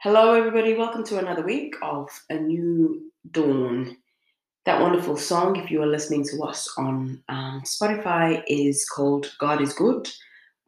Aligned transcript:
Hello, 0.00 0.34
everybody. 0.34 0.74
Welcome 0.74 1.02
to 1.06 1.18
another 1.18 1.42
week 1.42 1.74
of 1.82 2.08
A 2.30 2.34
New 2.34 3.10
Dawn. 3.32 3.96
That 4.64 4.80
wonderful 4.80 5.16
song, 5.16 5.56
if 5.56 5.72
you 5.72 5.82
are 5.82 5.88
listening 5.88 6.24
to 6.26 6.44
us 6.44 6.72
on 6.78 7.20
um, 7.28 7.62
Spotify, 7.64 8.44
is 8.46 8.88
called 8.88 9.34
God 9.40 9.60
is 9.60 9.72
Good 9.72 10.08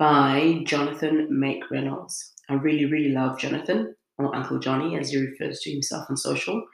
by 0.00 0.64
Jonathan 0.66 1.28
Make 1.30 1.62
McReynolds. 1.70 2.32
I 2.48 2.54
really, 2.54 2.86
really 2.86 3.10
love 3.10 3.38
Jonathan, 3.38 3.94
or 4.18 4.34
Uncle 4.34 4.58
Johnny, 4.58 4.98
as 4.98 5.10
he 5.10 5.20
refers 5.20 5.60
to 5.60 5.70
himself 5.70 6.06
on 6.10 6.16
social. 6.16 6.66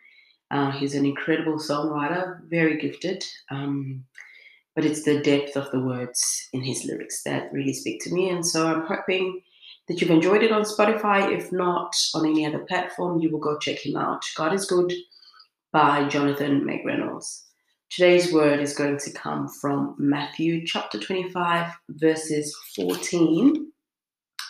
Uh, 0.51 0.71
he's 0.71 0.95
an 0.95 1.05
incredible 1.05 1.59
songwriter, 1.59 2.41
very 2.49 2.79
gifted, 2.79 3.23
um, 3.51 4.03
but 4.75 4.87
it's 4.87 5.03
the 5.03 5.21
depth 5.21 5.57
of 5.57 5.71
the 5.73 5.81
words 5.81 6.49
in 6.55 6.63
his 6.63 6.87
lyrics 6.87 7.23
that 7.25 7.53
really 7.53 7.75
speak 7.75 8.03
to 8.05 8.15
me. 8.15 8.31
And 8.31 8.47
so 8.47 8.67
I'm 8.67 8.87
hoping 8.87 9.43
that 9.89 10.01
you've 10.01 10.11
enjoyed 10.11 10.43
it 10.43 10.53
on 10.53 10.63
Spotify. 10.63 11.33
If 11.37 11.53
not 11.53 11.95
on 12.15 12.27
any 12.27 12.45
other 12.45 12.61
platform, 12.61 13.21
you 13.21 13.31
will 13.31 13.39
go 13.39 13.59
check 13.59 13.85
him 13.85 13.97
out. 13.97 14.25
God 14.37 14.53
is 14.53 14.67
Good 14.67 14.93
by 15.73 16.09
Jonathan 16.09 16.63
McReynolds. 16.63 17.43
Today's 17.91 18.33
word 18.33 18.61
is 18.61 18.75
going 18.75 18.99
to 18.99 19.13
come 19.13 19.49
from 19.49 19.95
Matthew 19.99 20.67
chapter 20.67 20.99
25, 20.99 21.73
verses 21.91 22.57
14 22.75 23.73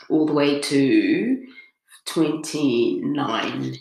all 0.09 0.27
the 0.27 0.33
way 0.33 0.61
to 0.61 1.47
29. 2.07 3.77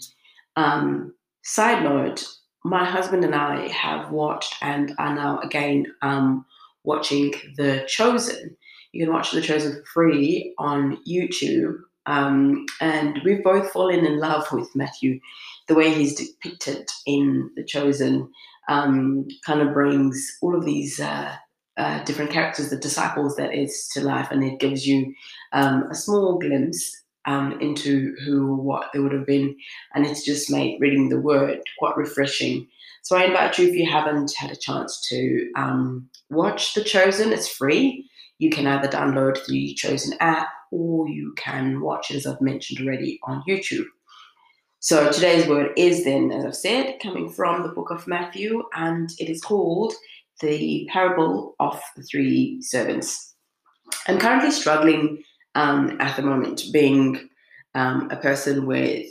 Um, 0.55 1.13
side 1.43 1.83
note, 1.83 2.27
my 2.63 2.83
husband 2.83 3.23
and 3.23 3.35
I 3.35 3.67
have 3.69 4.11
watched 4.11 4.55
and 4.61 4.93
are 4.97 5.13
now 5.13 5.39
again 5.39 5.85
um, 6.01 6.45
watching 6.83 7.33
The 7.57 7.85
Chosen. 7.87 8.57
You 8.95 9.03
can 9.03 9.13
watch 9.13 9.31
The 9.31 9.41
Chosen 9.41 9.73
for 9.73 9.85
free 9.93 10.53
on 10.57 10.97
YouTube. 11.05 11.79
Um, 12.05 12.65
and 12.79 13.19
we've 13.25 13.43
both 13.43 13.69
fallen 13.71 14.05
in 14.05 14.19
love 14.19 14.49
with 14.53 14.73
Matthew. 14.73 15.19
The 15.67 15.75
way 15.75 15.93
he's 15.93 16.15
depicted 16.15 16.89
in 17.05 17.51
The 17.57 17.65
Chosen 17.65 18.31
um, 18.69 19.27
kind 19.45 19.59
of 19.59 19.73
brings 19.73 20.37
all 20.41 20.55
of 20.55 20.63
these 20.63 21.01
uh, 21.01 21.35
uh, 21.75 22.03
different 22.05 22.31
characters, 22.31 22.69
the 22.69 22.77
disciples, 22.77 23.35
that 23.35 23.53
is 23.53 23.89
to 23.89 24.01
life, 24.01 24.29
and 24.31 24.45
it 24.45 24.61
gives 24.61 24.87
you 24.87 25.13
um, 25.51 25.83
a 25.91 25.95
small 25.95 26.39
glimpse 26.39 26.89
um, 27.25 27.59
into 27.59 28.15
who 28.23 28.49
or 28.49 28.55
what 28.55 28.91
they 28.93 28.99
would 28.99 29.11
have 29.11 29.25
been. 29.25 29.57
And 29.93 30.05
it's 30.05 30.23
just 30.23 30.49
made 30.49 30.79
reading 30.79 31.09
the 31.09 31.19
word 31.19 31.59
quite 31.79 31.97
refreshing. 31.97 32.65
So 33.01 33.17
I 33.17 33.25
invite 33.25 33.57
you, 33.57 33.67
if 33.67 33.75
you 33.75 33.91
haven't 33.91 34.31
had 34.37 34.51
a 34.51 34.55
chance 34.55 35.05
to 35.09 35.51
um, 35.57 36.09
watch 36.29 36.75
The 36.75 36.83
Chosen, 36.83 37.33
it's 37.33 37.49
free. 37.49 38.09
You 38.37 38.49
can 38.49 38.67
either 38.67 38.87
download 38.87 39.43
the 39.45 39.73
chosen 39.75 40.17
app 40.19 40.49
or 40.71 41.07
you 41.07 41.33
can 41.37 41.81
watch 41.81 42.11
it, 42.11 42.17
as 42.17 42.27
I've 42.27 42.41
mentioned 42.41 42.85
already, 42.85 43.19
on 43.23 43.43
YouTube. 43.47 43.85
So 44.79 45.11
today's 45.11 45.47
word 45.47 45.71
is 45.77 46.03
then, 46.03 46.31
as 46.31 46.45
I've 46.45 46.55
said, 46.55 46.99
coming 47.01 47.29
from 47.29 47.63
the 47.63 47.69
book 47.69 47.89
of 47.89 48.07
Matthew, 48.07 48.63
and 48.75 49.09
it 49.17 49.29
is 49.29 49.41
called 49.41 49.93
the 50.41 50.87
parable 50.91 51.55
of 51.59 51.81
the 51.95 52.03
three 52.03 52.61
servants. 52.61 53.33
I'm 54.07 54.19
currently 54.19 54.51
struggling 54.51 55.23
um, 55.55 55.99
at 55.99 56.15
the 56.15 56.21
moment, 56.21 56.65
being 56.71 57.29
um, 57.73 58.09
a 58.11 58.17
person 58.17 58.65
with 58.65 59.07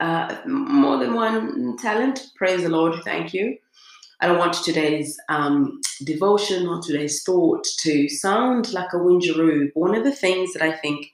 uh, 0.00 0.36
more 0.46 0.98
than 0.98 1.14
one 1.14 1.76
talent. 1.76 2.28
Praise 2.36 2.62
the 2.62 2.68
Lord, 2.68 2.94
thank 3.04 3.34
you. 3.34 3.58
I 4.20 4.26
don't 4.26 4.38
want 4.38 4.54
today's 4.54 5.18
um, 5.28 5.80
devotion 6.04 6.66
or 6.66 6.80
today's 6.80 7.22
thought 7.22 7.64
to 7.80 8.08
sound 8.08 8.72
like 8.72 8.92
a 8.92 8.96
whingeroo. 8.96 9.70
One 9.74 9.94
of 9.94 10.04
the 10.04 10.12
things 10.12 10.52
that 10.52 10.62
I 10.62 10.72
think 10.72 11.06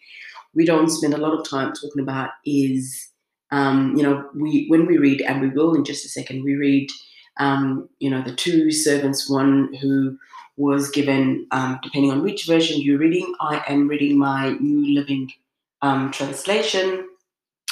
we 0.55 0.65
don't 0.65 0.91
spend 0.91 1.15
a 1.15 1.19
lot 1.19 1.39
of 1.39 1.49
time 1.49 1.73
talking 1.73 2.03
about 2.03 2.31
is, 2.45 3.09
um, 3.51 3.97
you 3.97 4.03
know, 4.03 4.29
we 4.35 4.67
when 4.69 4.87
we 4.87 4.99
read, 4.99 5.23
and 5.23 5.41
we 5.41 5.49
will 5.49 5.75
in 5.75 5.85
just 5.85 6.05
a 6.05 6.09
second, 6.09 6.45
we 6.45 6.55
read, 6.55 6.91
um, 7.39 7.89
you 7.99 8.11
know, 8.11 8.23
the 8.23 8.35
two 8.35 8.71
servants, 8.71 9.31
one 9.31 9.73
who 9.81 10.19
was 10.57 10.91
given, 10.91 11.47
um, 11.53 11.79
depending 11.83 12.11
on 12.11 12.23
which 12.23 12.47
version 12.47 12.81
you're 12.81 12.99
reading, 12.99 13.33
I 13.41 13.63
am 13.67 13.89
reading 13.89 14.19
my 14.19 14.51
New 14.61 14.95
Living 14.95 15.33
um, 15.81 16.11
Translation. 16.11 17.09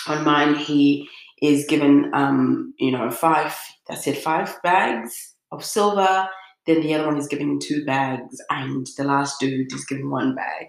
On 0.07 0.25
mine, 0.25 0.55
he 0.55 1.07
is 1.43 1.67
given, 1.67 2.11
um, 2.15 2.75
you 2.79 2.91
know, 2.91 3.11
five, 3.11 3.55
I 3.89 3.95
said 3.95 4.17
five 4.19 4.57
bags 4.63 5.35
of 5.53 5.65
silver. 5.65 6.29
Then 6.67 6.83
the 6.83 6.95
other 6.95 7.07
one 7.07 7.17
is 7.17 7.29
given 7.29 7.59
two 7.59 7.85
bags, 7.85 8.37
and 8.51 8.87
the 8.97 9.05
last 9.05 9.41
dude 9.41 9.73
is 9.73 9.87
given 9.87 10.11
one 10.11 10.35
bag. 10.35 10.67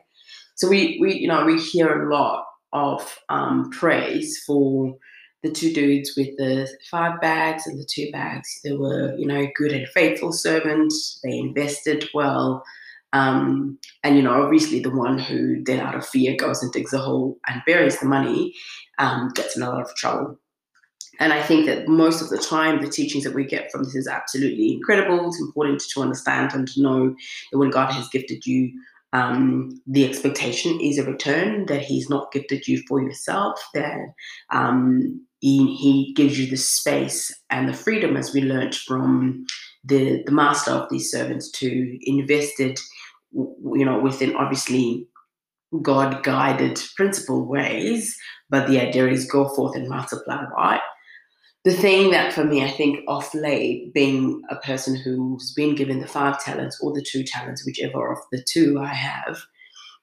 So 0.55 0.67
we, 0.67 0.97
we 1.01 1.15
you 1.15 1.27
know, 1.27 1.45
we 1.45 1.59
hear 1.59 2.03
a 2.03 2.13
lot 2.13 2.45
of 2.71 3.19
um, 3.29 3.69
praise 3.71 4.41
for 4.45 4.95
the 5.43 5.51
two 5.51 5.73
dudes 5.73 6.13
with 6.17 6.29
the 6.37 6.69
five 6.89 7.19
bags 7.21 7.65
and 7.65 7.79
the 7.79 7.87
two 7.89 8.09
bags. 8.11 8.59
They 8.63 8.73
were, 8.73 9.15
you 9.17 9.25
know, 9.25 9.47
good 9.55 9.71
and 9.71 9.87
faithful 9.89 10.33
servants. 10.33 11.19
They 11.23 11.37
invested 11.37 12.09
well. 12.13 12.63
Um, 13.11 13.79
and 14.03 14.15
you 14.15 14.21
know, 14.21 14.43
obviously, 14.43 14.79
the 14.79 14.95
one 14.95 15.17
who 15.17 15.63
then, 15.63 15.79
out 15.79 15.95
of 15.95 16.05
fear, 16.05 16.35
goes 16.35 16.61
and 16.61 16.71
digs 16.71 16.93
a 16.93 16.99
hole 16.99 17.37
and 17.47 17.61
buries 17.65 17.99
the 17.99 18.05
money 18.05 18.53
um, 18.99 19.31
gets 19.33 19.55
in 19.55 19.63
a 19.63 19.69
lot 19.69 19.81
of 19.81 19.95
trouble. 19.95 20.37
And 21.19 21.33
I 21.33 21.43
think 21.43 21.65
that 21.65 21.87
most 21.87 22.21
of 22.21 22.29
the 22.29 22.37
time, 22.37 22.81
the 22.81 22.89
teachings 22.89 23.25
that 23.25 23.35
we 23.35 23.45
get 23.45 23.71
from 23.71 23.83
this 23.83 23.95
is 23.95 24.07
absolutely 24.07 24.73
incredible. 24.73 25.27
It's 25.27 25.41
important 25.41 25.81
to 25.81 26.01
understand 26.01 26.53
and 26.53 26.67
to 26.69 26.81
know 26.81 27.15
that 27.51 27.57
when 27.57 27.69
God 27.69 27.91
has 27.91 28.07
gifted 28.09 28.45
you, 28.45 28.71
um, 29.11 29.81
the 29.85 30.07
expectation 30.07 30.79
is 30.79 30.97
a 30.97 31.03
return, 31.03 31.65
that 31.65 31.81
He's 31.81 32.09
not 32.09 32.31
gifted 32.31 32.67
you 32.67 32.81
for 32.87 33.01
yourself, 33.01 33.59
that 33.73 33.97
um, 34.51 35.25
he, 35.39 35.75
he 35.75 36.13
gives 36.13 36.39
you 36.39 36.47
the 36.47 36.57
space 36.57 37.33
and 37.49 37.67
the 37.67 37.73
freedom, 37.73 38.15
as 38.17 38.33
we 38.33 38.41
learnt 38.41 38.75
from 38.75 39.45
the, 39.83 40.21
the 40.25 40.31
master 40.31 40.71
of 40.71 40.89
these 40.89 41.09
servants, 41.09 41.49
to 41.51 41.97
invest 42.01 42.59
it, 42.59 42.79
you 43.33 43.85
know, 43.85 43.99
within 43.99 44.35
obviously 44.35 45.07
God 45.81 46.23
guided 46.23 46.79
principle 46.95 47.45
ways. 47.45 48.15
But 48.49 48.67
the 48.67 48.79
idea 48.79 49.07
is 49.07 49.25
go 49.25 49.47
forth 49.49 49.75
and 49.75 49.87
multiply, 49.87 50.43
right? 50.55 50.81
The 51.65 51.73
thing 51.73 52.11
that 52.11 52.33
for 52.33 52.45
me, 52.45 52.63
I 52.63 52.69
think 52.69 52.99
off 53.07 53.33
late, 53.33 53.93
being 53.93 54.41
a 54.49 54.55
person 54.57 54.95
who's 54.95 55.53
been 55.53 55.75
given 55.75 55.99
the 55.99 56.07
five 56.07 56.41
talents 56.43 56.79
or 56.81 56.93
the 56.93 57.01
two 57.01 57.23
talents, 57.23 57.65
whichever 57.65 58.11
of 58.11 58.19
the 58.31 58.41
two 58.41 58.79
I 58.79 58.93
have, 58.93 59.41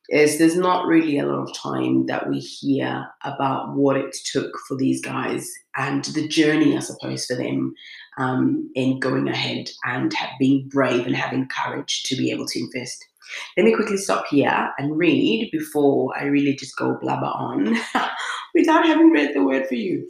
is 0.09 0.39
there's 0.39 0.57
not 0.57 0.87
really 0.87 1.19
a 1.19 1.27
lot 1.27 1.49
of 1.49 1.57
time 1.57 2.07
that 2.07 2.29
we 2.29 2.39
hear 2.39 3.07
about 3.25 3.75
what 3.75 3.97
it 3.97 4.15
took 4.31 4.53
for 4.69 4.77
these 4.77 5.01
guys 5.01 5.51
and 5.77 6.05
the 6.05 6.29
journey, 6.29 6.77
I 6.77 6.81
suppose, 6.81 7.27
for 7.27 7.35
them 7.35 7.75
um, 8.19 8.71
in 8.75 9.01
going 9.01 9.29
ahead 9.29 9.71
and 9.85 10.13
have, 10.13 10.31
being 10.39 10.69
brave 10.69 11.07
and 11.07 11.17
having 11.17 11.49
courage 11.49 12.05
to 12.05 12.17
be 12.17 12.31
able 12.31 12.47
to 12.47 12.61
invest. 12.61 13.05
Let 13.57 13.65
me 13.65 13.75
quickly 13.75 13.97
stop 13.97 14.27
here 14.29 14.71
and 14.79 14.97
read 14.97 15.51
before 15.51 16.17
I 16.17 16.25
really 16.25 16.55
just 16.55 16.77
go 16.77 16.97
blabber 17.01 17.27
on 17.27 17.77
without 18.55 18.87
having 18.87 19.11
read 19.11 19.35
the 19.35 19.43
word 19.43 19.67
for 19.67 19.75
you. 19.75 20.09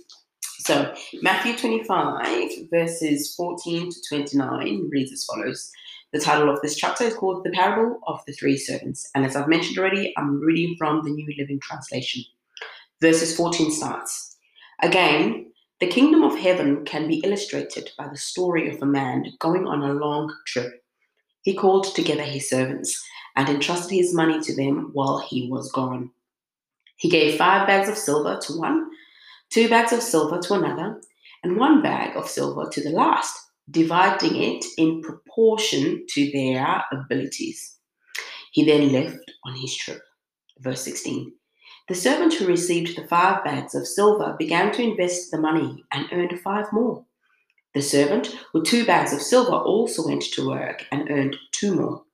So, 0.66 0.92
Matthew 1.22 1.56
25, 1.56 2.50
verses 2.72 3.32
14 3.36 3.88
to 3.88 3.96
29 4.08 4.88
reads 4.90 5.12
as 5.12 5.24
follows. 5.24 5.70
The 6.12 6.18
title 6.18 6.50
of 6.50 6.60
this 6.60 6.74
chapter 6.74 7.04
is 7.04 7.14
called 7.14 7.44
The 7.44 7.52
Parable 7.52 8.00
of 8.08 8.18
the 8.26 8.32
Three 8.32 8.56
Servants. 8.56 9.08
And 9.14 9.24
as 9.24 9.36
I've 9.36 9.46
mentioned 9.46 9.78
already, 9.78 10.12
I'm 10.16 10.40
reading 10.40 10.74
from 10.76 11.04
the 11.04 11.10
New 11.10 11.32
Living 11.38 11.60
Translation. 11.60 12.24
Verses 13.00 13.36
14 13.36 13.70
starts 13.70 14.38
Again, 14.82 15.52
the 15.78 15.86
kingdom 15.86 16.24
of 16.24 16.36
heaven 16.36 16.84
can 16.84 17.06
be 17.06 17.22
illustrated 17.24 17.92
by 17.96 18.08
the 18.08 18.16
story 18.16 18.68
of 18.68 18.82
a 18.82 18.86
man 18.86 19.34
going 19.38 19.68
on 19.68 19.84
a 19.84 19.94
long 19.94 20.34
trip. 20.48 20.82
He 21.42 21.54
called 21.54 21.94
together 21.94 22.24
his 22.24 22.50
servants 22.50 23.00
and 23.36 23.48
entrusted 23.48 23.92
his 23.92 24.12
money 24.12 24.40
to 24.40 24.56
them 24.56 24.90
while 24.94 25.18
he 25.18 25.48
was 25.48 25.70
gone. 25.70 26.10
He 26.96 27.08
gave 27.08 27.38
five 27.38 27.68
bags 27.68 27.88
of 27.88 27.96
silver 27.96 28.40
to 28.40 28.58
one 28.58 28.90
two 29.50 29.68
bags 29.68 29.92
of 29.92 30.02
silver 30.02 30.40
to 30.42 30.54
another, 30.54 31.00
and 31.42 31.56
one 31.56 31.82
bag 31.82 32.16
of 32.16 32.28
silver 32.28 32.68
to 32.70 32.82
the 32.82 32.90
last, 32.90 33.36
dividing 33.70 34.36
it 34.36 34.64
in 34.78 35.02
proportion 35.02 36.04
to 36.10 36.30
their 36.32 36.84
abilities. 36.92 37.76
He 38.52 38.64
then 38.64 38.92
left 38.92 39.30
on 39.44 39.54
his 39.54 39.76
trip. 39.76 40.00
Verse 40.60 40.82
16 40.82 41.32
The 41.88 41.94
servant 41.94 42.34
who 42.34 42.46
received 42.46 42.96
the 42.96 43.06
five 43.06 43.44
bags 43.44 43.74
of 43.74 43.86
silver 43.86 44.34
began 44.38 44.72
to 44.72 44.82
invest 44.82 45.30
the 45.30 45.38
money 45.38 45.84
and 45.92 46.06
earned 46.12 46.40
five 46.40 46.66
more. 46.72 47.04
The 47.74 47.82
servant 47.82 48.34
with 48.54 48.64
two 48.64 48.86
bags 48.86 49.12
of 49.12 49.20
silver 49.20 49.56
also 49.56 50.06
went 50.06 50.22
to 50.22 50.48
work 50.48 50.86
and 50.90 51.10
earned 51.10 51.36
two 51.52 51.74
more. 51.74 52.04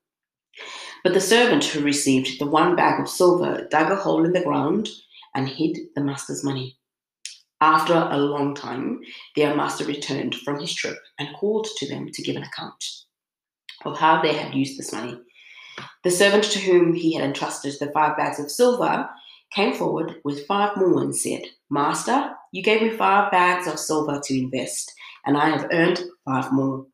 But 1.05 1.15
the 1.15 1.21
servant 1.21 1.65
who 1.65 1.81
received 1.81 2.39
the 2.39 2.47
one 2.47 2.75
bag 2.75 3.01
of 3.01 3.09
silver 3.09 3.69
dug 3.71 3.91
a 3.91 3.97
hole 3.97 4.25
in 4.25 4.33
the 4.33 4.43
ground 4.43 4.89
and 5.35 5.49
hid 5.49 5.79
the 5.95 6.03
master's 6.03 6.43
money. 6.43 6.77
After 7.63 7.95
a 7.95 8.19
long 8.19 8.57
time, 8.57 9.03
their 9.37 9.55
master 9.55 9.85
returned 9.85 10.35
from 10.35 10.59
his 10.59 10.75
trip 10.75 10.99
and 11.21 11.33
called 11.37 11.69
to 11.77 11.89
them 11.89 12.11
to 12.11 12.21
give 12.21 12.35
an 12.35 12.43
account 12.43 12.85
of 13.85 13.97
how 13.97 14.21
they 14.21 14.35
had 14.35 14.53
used 14.53 14.77
this 14.77 14.93
money. 14.93 15.17
The 16.03 16.11
servant 16.11 16.43
to 16.51 16.59
whom 16.59 16.93
he 16.93 17.15
had 17.15 17.25
entrusted 17.25 17.75
the 17.79 17.93
five 17.93 18.17
bags 18.17 18.41
of 18.41 18.51
silver 18.51 19.09
came 19.55 19.75
forward 19.75 20.17
with 20.25 20.45
five 20.47 20.77
more 20.77 21.03
and 21.03 21.15
said, 21.15 21.43
Master, 21.71 22.33
you 22.51 22.65
gave 22.65 22.83
me 22.83 22.91
five 22.91 23.31
bags 23.31 23.69
of 23.69 23.79
silver 23.79 24.21
to 24.25 24.37
invest, 24.37 24.93
and 25.25 25.37
I 25.37 25.51
have 25.51 25.69
earned 25.71 26.03
five 26.25 26.53
more. 26.53 26.85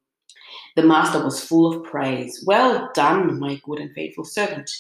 The 0.77 0.83
master 0.83 1.25
was 1.25 1.43
full 1.43 1.73
of 1.73 1.85
praise. 1.85 2.45
Well 2.47 2.91
done, 2.93 3.41
my 3.41 3.59
good 3.65 3.79
and 3.79 3.95
faithful 3.95 4.27
servant. 4.27 4.71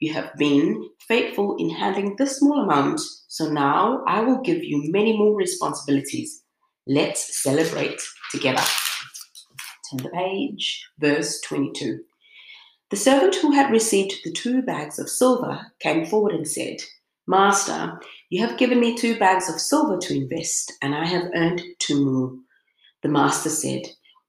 You 0.00 0.12
have 0.12 0.34
been 0.36 0.88
faithful 1.08 1.56
in 1.58 1.70
handling 1.70 2.14
this 2.16 2.38
small 2.38 2.62
amount, 2.62 3.00
so 3.26 3.50
now 3.50 4.04
I 4.06 4.20
will 4.20 4.40
give 4.40 4.62
you 4.62 4.90
many 4.92 5.16
more 5.16 5.34
responsibilities. 5.34 6.42
Let's 6.86 7.42
celebrate 7.42 8.00
together. 8.30 8.62
Turn 9.90 10.04
the 10.04 10.10
page, 10.10 10.86
verse 11.00 11.40
22. 11.40 12.00
The 12.90 12.96
servant 12.96 13.34
who 13.36 13.52
had 13.52 13.72
received 13.72 14.14
the 14.24 14.32
two 14.32 14.62
bags 14.62 14.98
of 14.98 15.10
silver 15.10 15.72
came 15.80 16.06
forward 16.06 16.32
and 16.32 16.46
said, 16.46 16.76
Master, 17.26 18.00
you 18.30 18.40
have 18.46 18.56
given 18.56 18.80
me 18.80 18.96
two 18.96 19.18
bags 19.18 19.50
of 19.50 19.60
silver 19.60 19.98
to 19.98 20.14
invest, 20.14 20.72
and 20.80 20.94
I 20.94 21.06
have 21.06 21.30
earned 21.34 21.60
two 21.80 22.04
more. 22.04 22.32
The 23.02 23.08
master 23.08 23.50
said, 23.50 23.82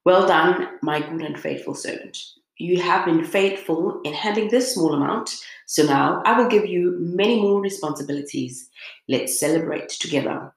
Well 0.04 0.26
done, 0.26 0.66
my 0.82 1.00
good 1.00 1.22
and 1.22 1.38
faithful 1.38 1.74
servant. 1.74 2.18
You 2.60 2.78
have 2.82 3.06
been 3.06 3.24
faithful 3.24 4.02
in 4.04 4.12
handling 4.12 4.50
this 4.50 4.74
small 4.74 4.92
amount, 4.92 5.34
so 5.64 5.82
now 5.82 6.22
I 6.26 6.38
will 6.38 6.46
give 6.46 6.66
you 6.66 6.94
many 7.00 7.40
more 7.40 7.58
responsibilities. 7.58 8.68
Let's 9.08 9.40
celebrate 9.40 9.88
together. 9.88 10.52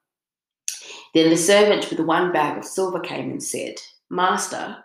Then 1.13 1.29
the 1.29 1.37
servant 1.37 1.89
with 1.89 1.97
the 1.97 2.03
one 2.03 2.33
bag 2.33 2.57
of 2.57 2.65
silver 2.65 2.99
came 2.99 3.31
and 3.31 3.41
said, 3.41 3.75
Master, 4.09 4.83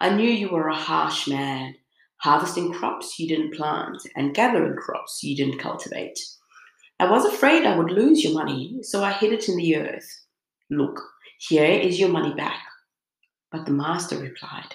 I 0.00 0.10
knew 0.10 0.28
you 0.28 0.48
were 0.48 0.66
a 0.66 0.74
harsh 0.74 1.28
man, 1.28 1.76
harvesting 2.16 2.72
crops 2.72 3.16
you 3.16 3.28
didn't 3.28 3.54
plant 3.54 4.02
and 4.16 4.34
gathering 4.34 4.74
crops 4.74 5.22
you 5.22 5.36
didn't 5.36 5.60
cultivate. 5.60 6.18
I 6.98 7.08
was 7.08 7.24
afraid 7.24 7.64
I 7.64 7.78
would 7.78 7.92
lose 7.92 8.24
your 8.24 8.34
money, 8.34 8.80
so 8.82 9.04
I 9.04 9.12
hid 9.12 9.32
it 9.32 9.48
in 9.48 9.56
the 9.56 9.76
earth. 9.76 10.24
Look, 10.68 11.00
here 11.38 11.64
is 11.64 12.00
your 12.00 12.08
money 12.08 12.34
back. 12.34 12.58
But 13.52 13.66
the 13.66 13.70
master 13.70 14.18
replied, 14.18 14.74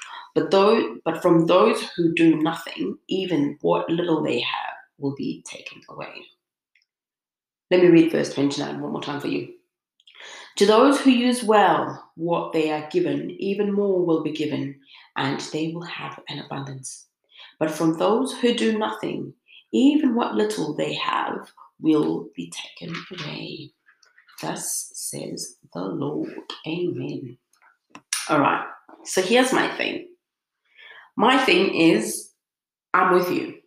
But 0.33 0.51
though, 0.51 0.97
but 1.03 1.21
from 1.21 1.45
those 1.45 1.81
who 1.95 2.13
do 2.13 2.37
nothing, 2.37 2.97
even 3.07 3.57
what 3.61 3.89
little 3.89 4.23
they 4.23 4.39
have 4.39 4.75
will 4.97 5.15
be 5.15 5.43
taken 5.45 5.81
away. 5.89 6.13
Let 7.69 7.81
me 7.81 7.87
read 7.87 8.11
verse 8.11 8.33
29 8.33 8.79
one 8.81 8.91
more 8.91 9.01
time 9.01 9.19
for 9.19 9.27
you. 9.27 9.53
To 10.57 10.65
those 10.65 10.99
who 10.99 11.09
use 11.09 11.43
well 11.43 12.11
what 12.15 12.51
they 12.53 12.71
are 12.71 12.89
given, 12.89 13.31
even 13.31 13.71
more 13.71 14.05
will 14.05 14.21
be 14.21 14.31
given, 14.31 14.79
and 15.15 15.39
they 15.53 15.69
will 15.69 15.83
have 15.83 16.19
an 16.29 16.39
abundance. 16.39 17.07
But 17.59 17.71
from 17.71 17.97
those 17.97 18.33
who 18.33 18.53
do 18.53 18.77
nothing, 18.77 19.33
even 19.71 20.15
what 20.15 20.35
little 20.35 20.75
they 20.75 20.93
have 20.95 21.51
will 21.79 22.27
be 22.35 22.51
taken 22.51 22.95
away. 23.11 23.71
Thus 24.41 24.91
says 24.93 25.55
the 25.73 25.81
Lord. 25.81 26.33
Amen. 26.67 27.37
All 28.29 28.39
right, 28.39 28.65
so 29.05 29.21
here's 29.21 29.53
my 29.53 29.67
thing. 29.77 30.07
My 31.15 31.37
thing 31.37 31.73
is, 31.73 32.31
I'm 32.93 33.13
with 33.13 33.31
you. 33.31 33.57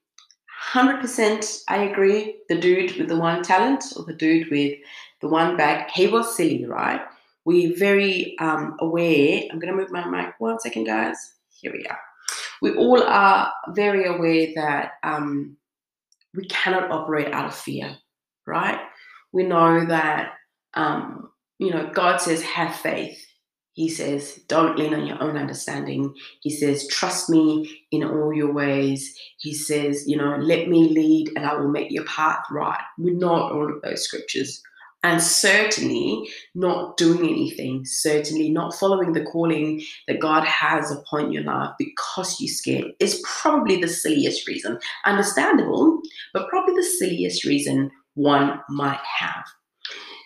100% 0.72 1.62
I 1.68 1.84
agree. 1.84 2.36
The 2.48 2.58
dude 2.58 2.96
with 2.96 3.08
the 3.08 3.16
one 3.16 3.42
talent 3.42 3.84
or 3.96 4.04
the 4.04 4.14
dude 4.14 4.50
with 4.50 4.78
the 5.20 5.28
one 5.28 5.56
bag, 5.56 5.90
he 5.90 6.06
was 6.06 6.36
silly, 6.36 6.64
right? 6.64 7.00
We're 7.44 7.76
very 7.76 8.36
um, 8.38 8.76
aware. 8.80 9.42
I'm 9.50 9.58
going 9.58 9.72
to 9.72 9.76
move 9.76 9.90
my 9.90 10.08
mic 10.08 10.34
one 10.38 10.58
second, 10.58 10.84
guys. 10.84 11.16
Here 11.50 11.72
we 11.72 11.84
are. 11.86 11.98
We 12.62 12.74
all 12.74 13.02
are 13.02 13.52
very 13.68 14.06
aware 14.06 14.48
that 14.54 14.92
um, 15.02 15.56
we 16.34 16.46
cannot 16.46 16.90
operate 16.90 17.32
out 17.32 17.46
of 17.46 17.54
fear 17.54 17.96
right? 18.46 18.80
We 19.32 19.44
know 19.44 19.84
that, 19.86 20.34
um, 20.74 21.30
you 21.58 21.70
know, 21.70 21.90
God 21.92 22.20
says, 22.20 22.42
have 22.42 22.74
faith. 22.74 23.24
He 23.74 23.88
says, 23.88 24.40
don't 24.46 24.78
lean 24.78 24.94
on 24.94 25.04
your 25.04 25.20
own 25.20 25.36
understanding. 25.36 26.14
He 26.40 26.50
says, 26.50 26.86
trust 26.88 27.28
me 27.28 27.84
in 27.90 28.04
all 28.04 28.32
your 28.32 28.52
ways. 28.52 29.18
He 29.38 29.52
says, 29.52 30.04
you 30.06 30.16
know, 30.16 30.36
let 30.36 30.68
me 30.68 30.88
lead 30.88 31.30
and 31.34 31.44
I 31.44 31.54
will 31.54 31.68
make 31.68 31.90
your 31.90 32.04
path 32.04 32.44
right. 32.52 32.80
We 32.98 33.10
know 33.10 33.34
all 33.34 33.74
of 33.74 33.82
those 33.82 34.04
scriptures. 34.04 34.62
And 35.02 35.20
certainly 35.20 36.30
not 36.54 36.96
doing 36.96 37.28
anything, 37.28 37.84
certainly 37.84 38.48
not 38.48 38.74
following 38.74 39.12
the 39.12 39.24
calling 39.24 39.82
that 40.08 40.18
God 40.18 40.44
has 40.44 40.90
upon 40.90 41.30
your 41.30 41.42
life 41.42 41.72
because 41.78 42.40
you're 42.40 42.48
scared 42.48 42.92
is 43.00 43.22
probably 43.26 43.78
the 43.78 43.88
silliest 43.88 44.48
reason. 44.48 44.78
Understandable, 45.04 46.00
but 46.32 46.48
probably 46.48 46.74
the 46.76 46.82
silliest 46.84 47.44
reason 47.44 47.90
one 48.14 48.60
might 48.70 49.00
have. 49.18 49.44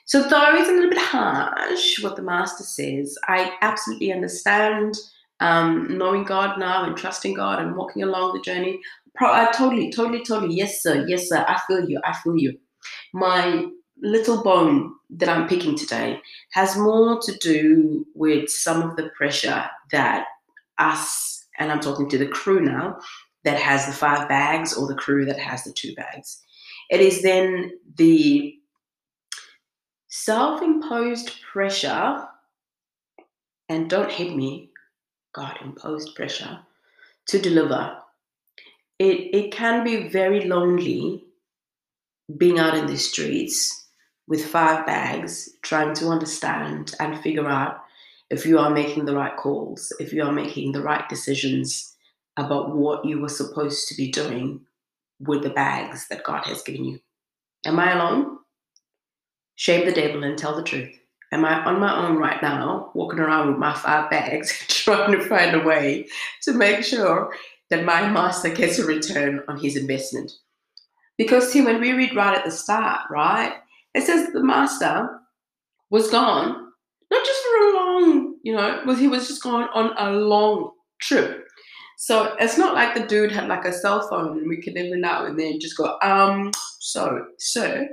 So, 0.09 0.23
though 0.23 0.55
it's 0.55 0.71
a 0.71 0.73
little 0.73 0.89
bit 0.89 0.99
harsh 0.99 2.03
what 2.03 2.17
the 2.17 2.23
master 2.23 2.65
says, 2.65 3.19
I 3.29 3.53
absolutely 3.61 4.11
understand 4.11 4.95
um, 5.41 5.99
knowing 5.99 6.25
God 6.25 6.59
now 6.59 6.85
and 6.85 6.97
trusting 6.97 7.35
God 7.35 7.61
and 7.61 7.77
walking 7.77 8.03
along 8.03 8.33
the 8.33 8.41
journey. 8.41 8.81
Pro- 9.15 9.35
I 9.35 9.51
totally, 9.53 9.93
totally, 9.93 10.25
totally, 10.25 10.55
yes, 10.55 10.83
sir, 10.83 11.05
yes, 11.07 11.29
sir, 11.29 11.45
I 11.47 11.61
feel 11.67 11.87
you, 11.87 12.01
I 12.07 12.15
feel 12.25 12.39
you. 12.39 12.59
My 13.13 13.67
little 14.01 14.43
bone 14.43 14.95
that 15.11 15.29
I'm 15.29 15.47
picking 15.47 15.77
today 15.77 16.23
has 16.53 16.75
more 16.75 17.21
to 17.21 17.37
do 17.37 18.07
with 18.15 18.49
some 18.49 18.81
of 18.83 18.97
the 18.97 19.11
pressure 19.15 19.67
that 19.93 20.25
us, 20.79 21.45
and 21.59 21.71
I'm 21.71 21.81
talking 21.81 22.09
to 22.09 22.17
the 22.17 22.29
crew 22.29 22.63
now, 22.63 22.97
that 23.45 23.61
has 23.61 23.85
the 23.85 23.93
five 23.93 24.27
bags 24.27 24.73
or 24.73 24.87
the 24.87 24.95
crew 24.95 25.27
that 25.27 25.39
has 25.39 25.65
the 25.65 25.73
two 25.75 25.95
bags. 25.97 26.43
It 26.89 27.03
is 27.03 27.21
then 27.21 27.73
the 27.97 28.55
self 30.09 30.63
imposed 30.63 31.33
pressure, 31.53 32.27
and 33.69 33.89
don't 33.89 34.11
hit 34.11 34.35
me, 34.35 34.71
God 35.35 35.59
imposed 35.63 36.15
pressure 36.15 36.61
to 37.29 37.39
deliver. 37.39 37.97
It, 38.99 39.35
it 39.35 39.53
can 39.53 39.85
be 39.85 40.09
very 40.09 40.47
lonely 40.47 41.25
being 42.37 42.59
out 42.59 42.77
in 42.77 42.87
the 42.87 42.97
streets 42.97 43.87
with 44.27 44.45
five 44.45 44.85
bags, 44.85 45.49
trying 45.63 45.95
to 45.95 46.09
understand 46.09 46.95
and 47.01 47.21
figure 47.21 47.49
out 47.49 47.79
if 48.31 48.45
you 48.45 48.59
are 48.59 48.71
making 48.71 49.07
the 49.07 49.15
right 49.15 49.37
calls, 49.37 49.93
if 50.01 50.13
you 50.13 50.23
are 50.23 50.33
making 50.33 50.73
the 50.73 50.83
right 50.83 51.09
decisions 51.09 51.95
about 52.37 52.77
what 52.77 53.05
you 53.05 53.21
were 53.21 53.29
supposed 53.29 53.89
to 53.89 53.95
be 53.95 54.11
doing 54.11 54.61
with 55.21 55.43
the 55.43 55.51
bags 55.51 56.09
that 56.09 56.25
God 56.25 56.45
has 56.45 56.63
given 56.63 56.85
you. 56.85 57.01
Am 57.65 57.79
I 57.79 57.93
alone? 57.93 58.39
Shame 59.59 59.87
the 59.87 59.93
devil 59.93 60.23
and 60.23 60.39
tell 60.39 60.55
the 60.55 60.63
truth. 60.63 60.97
Am 61.33 61.45
I 61.45 61.65
on 61.65 61.81
my 61.81 62.07
own 62.07 62.17
right 62.17 62.41
now, 62.41 62.93
walking 62.95 63.19
around 63.19 63.49
with 63.49 63.59
my 63.59 63.75
five 63.75 64.09
bags, 64.09 64.57
trying 64.69 65.11
to 65.11 65.21
find 65.21 65.53
a 65.53 65.65
way 65.65 66.07
to 66.43 66.53
make 66.53 66.85
sure 66.85 67.35
that 67.69 67.85
my 67.85 68.09
master 68.09 68.51
gets 68.51 68.79
a 68.79 68.87
return 68.87 69.43
on 69.49 69.59
his 69.59 69.77
investment? 69.77 70.31
Because, 71.17 71.51
see, 71.51 71.61
when 71.61 71.81
we 71.81 71.93
read 71.93 72.15
right 72.15 72.39
at 72.39 72.45
the 72.45 72.53
start, 72.53 73.01
right, 73.11 73.53
it 73.95 74.05
says 74.05 74.29
the 74.33 74.45
master 74.45 75.09
was 75.91 76.09
gone, 76.09 76.71
not 77.11 77.27
just 77.27 77.43
for 77.43 77.57
a 77.57 77.75
long, 77.75 78.37
you 78.45 78.55
know, 78.55 78.81
was 78.87 79.01
he 79.01 79.09
was 79.09 79.27
just 79.27 79.43
gone 79.43 79.69
on 79.75 79.93
a 79.99 80.13
long 80.17 80.71
trip. 81.01 81.49
So 81.97 82.37
it's 82.39 82.59
not 82.59 82.75
like 82.75 82.95
the 82.95 83.09
dude 83.09 83.33
had 83.33 83.49
like 83.49 83.65
a 83.65 83.73
cell 83.73 84.09
phone 84.09 84.39
and 84.39 84.49
we 84.49 84.63
could 84.63 84.77
every 84.77 85.01
now 85.01 85.27
and 85.27 85.37
then 85.37 85.59
just 85.59 85.77
go, 85.77 85.99
um, 86.01 86.53
so, 86.79 87.27
sir, 87.39 87.89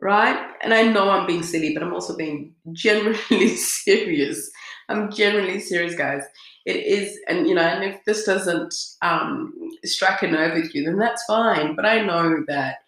right? 0.00 0.38
And 0.62 0.74
I 0.74 0.82
know 0.82 1.10
I'm 1.10 1.26
being 1.26 1.42
silly, 1.42 1.72
but 1.74 1.82
I'm 1.82 1.94
also 1.94 2.16
being 2.16 2.54
generally 2.72 3.48
serious. 3.56 4.50
I'm 4.88 5.10
generally 5.10 5.60
serious, 5.60 5.94
guys. 5.94 6.22
It 6.64 6.76
is, 6.76 7.18
and 7.28 7.48
you 7.48 7.54
know, 7.54 7.62
and 7.62 7.84
if 7.84 8.04
this 8.04 8.24
doesn't 8.24 8.74
um, 9.02 9.52
strike 9.84 10.22
a 10.22 10.26
nerve 10.26 10.54
with 10.54 10.74
you, 10.74 10.84
then 10.84 10.98
that's 10.98 11.24
fine. 11.24 11.76
But 11.76 11.86
I 11.86 12.04
know 12.04 12.44
that 12.48 12.78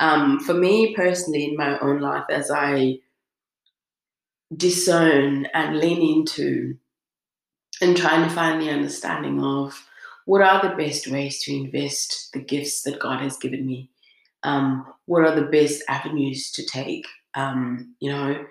um, 0.00 0.40
for 0.40 0.54
me 0.54 0.94
personally, 0.94 1.44
in 1.44 1.56
my 1.56 1.78
own 1.80 2.00
life, 2.00 2.24
as 2.30 2.50
I 2.50 2.98
discern 4.56 5.46
and 5.52 5.78
lean 5.78 6.18
into 6.18 6.76
and 7.80 7.96
trying 7.96 8.28
to 8.28 8.34
find 8.34 8.60
the 8.60 8.70
understanding 8.70 9.42
of 9.42 9.86
what 10.26 10.42
are 10.42 10.62
the 10.62 10.76
best 10.76 11.06
ways 11.08 11.42
to 11.42 11.54
invest 11.54 12.30
the 12.32 12.40
gifts 12.40 12.82
that 12.82 12.98
God 13.00 13.20
has 13.20 13.36
given 13.36 13.66
me? 13.66 13.90
Um, 14.44 14.86
what 15.06 15.24
are 15.24 15.34
the 15.34 15.46
best 15.46 15.82
avenues 15.88 16.50
to 16.52 16.64
take? 16.64 17.06
Um, 17.34 17.94
you 18.00 18.10
know, 18.10 18.44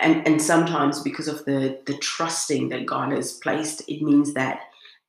and 0.00 0.26
and 0.26 0.42
sometimes 0.42 1.02
because 1.02 1.28
of 1.28 1.44
the 1.44 1.80
the 1.86 1.96
trusting 1.98 2.68
that 2.70 2.86
God 2.86 3.12
has 3.12 3.34
placed, 3.34 3.82
it 3.88 4.02
means 4.02 4.34
that 4.34 4.60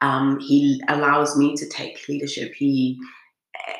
um, 0.01 0.39
He 0.39 0.81
allows 0.87 1.37
me 1.37 1.55
to 1.55 1.67
take 1.67 2.07
leadership. 2.07 2.53
He 2.55 2.99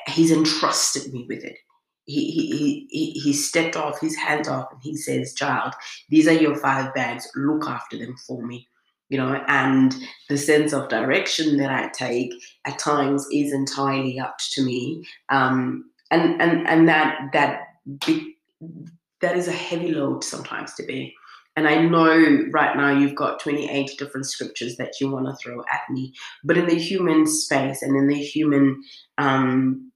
He's 0.08 0.32
entrusted 0.32 1.12
me 1.12 1.26
with 1.28 1.44
it. 1.44 1.58
He, 2.06 2.30
he, 2.30 2.86
he, 2.88 3.10
he 3.18 3.32
stepped 3.32 3.74
off 3.74 4.00
his 4.00 4.14
hands 4.14 4.46
off 4.46 4.68
and 4.70 4.80
he 4.80 4.96
says, 4.96 5.34
Child, 5.34 5.74
these 6.08 6.28
are 6.28 6.32
your 6.32 6.54
five 6.56 6.94
bags. 6.94 7.28
Look 7.34 7.66
after 7.66 7.98
them 7.98 8.16
for 8.26 8.46
me 8.46 8.68
you 9.08 9.18
know, 9.18 9.40
and 9.46 9.94
the 10.28 10.36
sense 10.36 10.72
of 10.72 10.88
direction 10.88 11.58
that 11.58 11.70
I 11.70 11.88
take 11.90 12.32
at 12.64 12.78
times 12.78 13.26
is 13.32 13.52
entirely 13.52 14.18
up 14.18 14.38
to 14.52 14.64
me. 14.64 15.06
Um, 15.28 15.90
and 16.10 16.40
and 16.40 16.66
and 16.68 16.88
that 16.88 17.30
that 17.32 17.60
be, 18.06 18.36
that 19.20 19.36
is 19.36 19.48
a 19.48 19.52
heavy 19.52 19.92
load 19.92 20.24
sometimes 20.24 20.74
to 20.74 20.84
be. 20.84 21.14
And 21.56 21.66
I 21.66 21.80
know 21.80 22.44
right 22.50 22.76
now 22.76 22.90
you've 22.90 23.14
got 23.14 23.40
28 23.40 23.92
different 23.98 24.26
scriptures 24.26 24.76
that 24.76 25.00
you 25.00 25.10
want 25.10 25.24
to 25.26 25.34
throw 25.36 25.60
at 25.72 25.90
me, 25.90 26.12
but 26.44 26.58
in 26.58 26.66
the 26.66 26.74
human 26.74 27.26
space 27.26 27.80
and 27.80 27.96
in 27.96 28.08
the 28.08 28.18
human 28.18 28.82
um, 29.16 29.90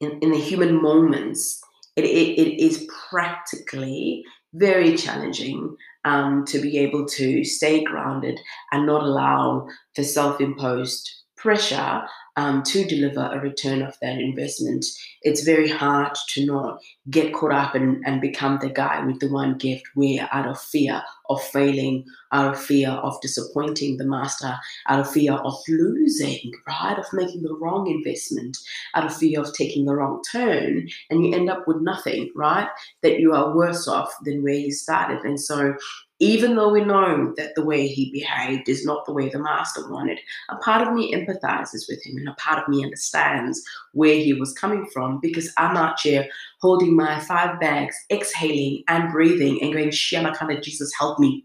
in, 0.00 0.18
in 0.20 0.32
the 0.32 0.38
human 0.38 0.80
moments, 0.82 1.60
it, 1.96 2.04
it, 2.04 2.40
it 2.40 2.62
is 2.62 2.88
practically 3.10 4.24
very 4.54 4.96
challenging 4.96 5.76
um, 6.04 6.44
to 6.46 6.60
be 6.60 6.78
able 6.78 7.06
to 7.06 7.44
stay 7.44 7.84
grounded 7.84 8.40
and 8.72 8.86
not 8.86 9.02
allow 9.02 9.66
the 9.96 10.04
self 10.04 10.40
imposed 10.40 11.08
pressure 11.36 12.02
um, 12.36 12.62
to 12.64 12.84
deliver 12.84 13.20
a 13.20 13.40
return 13.40 13.82
of 13.82 13.96
that 14.00 14.18
investment, 14.18 14.84
it's 15.22 15.42
very 15.42 15.68
hard 15.68 16.16
to 16.30 16.46
not 16.46 16.80
get 17.10 17.32
caught 17.32 17.52
up 17.52 17.74
and, 17.74 18.02
and 18.06 18.20
become 18.20 18.58
the 18.60 18.70
guy 18.70 19.04
with 19.04 19.20
the 19.20 19.30
one 19.30 19.58
gift 19.58 19.84
where 19.94 20.28
out 20.32 20.48
of 20.48 20.60
fear 20.60 21.02
of 21.28 21.42
failing, 21.42 22.04
out 22.32 22.54
of 22.54 22.60
fear 22.60 22.90
of 22.90 23.20
disappointing 23.20 23.96
the 23.96 24.04
master, 24.04 24.54
out 24.88 25.00
of 25.00 25.10
fear 25.10 25.34
of 25.34 25.54
losing, 25.68 26.52
right? 26.66 26.98
Of 26.98 27.06
making 27.12 27.42
the 27.42 27.54
wrong 27.54 27.88
investment, 27.88 28.58
out 28.94 29.06
of 29.06 29.16
fear 29.16 29.40
of 29.40 29.52
taking 29.54 29.84
the 29.84 29.94
wrong 29.94 30.22
turn, 30.30 30.88
and 31.10 31.24
you 31.24 31.34
end 31.34 31.50
up 31.50 31.66
with 31.66 31.80
nothing, 31.80 32.30
right? 32.34 32.68
That 33.02 33.20
you 33.20 33.32
are 33.32 33.54
worse 33.54 33.86
off 33.86 34.12
than 34.24 34.42
where 34.42 34.54
you 34.54 34.72
started. 34.72 35.24
And 35.24 35.40
so 35.40 35.74
even 36.22 36.54
though 36.54 36.68
we 36.68 36.84
know 36.84 37.34
that 37.36 37.56
the 37.56 37.64
way 37.64 37.88
he 37.88 38.12
behaved 38.12 38.68
is 38.68 38.86
not 38.86 39.04
the 39.06 39.12
way 39.12 39.28
the 39.28 39.40
master 39.40 39.90
wanted, 39.90 40.20
a 40.50 40.56
part 40.58 40.86
of 40.86 40.94
me 40.94 41.12
empathizes 41.12 41.88
with 41.88 42.00
him 42.06 42.16
and 42.16 42.28
a 42.28 42.34
part 42.34 42.62
of 42.62 42.68
me 42.68 42.84
understands 42.84 43.60
where 43.92 44.14
he 44.14 44.32
was 44.32 44.52
coming 44.52 44.86
from 44.92 45.18
because 45.20 45.52
I'm 45.58 45.76
out 45.76 45.98
here 46.00 46.28
holding 46.60 46.94
my 46.94 47.18
five 47.18 47.58
bags, 47.58 47.96
exhaling 48.08 48.84
and 48.86 49.10
breathing 49.10 49.60
and 49.60 49.72
going, 49.72 49.90
Shema, 49.90 50.32
Jesus, 50.60 50.92
help 50.96 51.18
me. 51.18 51.44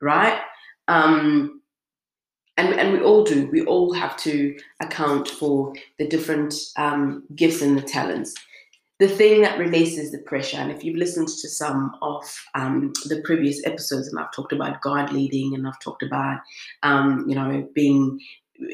Right? 0.00 0.40
Um, 0.86 1.62
and, 2.56 2.74
and 2.74 2.92
we 2.92 3.00
all 3.00 3.24
do. 3.24 3.48
We 3.52 3.62
all 3.64 3.92
have 3.92 4.16
to 4.18 4.56
account 4.80 5.28
for 5.28 5.72
the 5.98 6.08
different 6.08 6.54
um, 6.76 7.24
gifts 7.36 7.62
and 7.62 7.78
the 7.78 7.82
talents 7.82 8.34
the 8.98 9.08
thing 9.08 9.42
that 9.42 9.58
releases 9.58 10.10
the 10.10 10.18
pressure, 10.18 10.56
and 10.56 10.72
if 10.72 10.82
you've 10.82 10.96
listened 10.96 11.28
to 11.28 11.48
some 11.48 11.94
of 12.02 12.24
um, 12.56 12.92
the 13.04 13.22
previous 13.24 13.64
episodes, 13.64 14.08
and 14.08 14.18
I've 14.18 14.32
talked 14.32 14.52
about 14.52 14.82
God 14.82 15.12
leading, 15.12 15.54
and 15.54 15.68
I've 15.68 15.78
talked 15.78 16.02
about, 16.02 16.40
um, 16.82 17.24
you 17.28 17.36
know, 17.36 17.68
being 17.74 18.18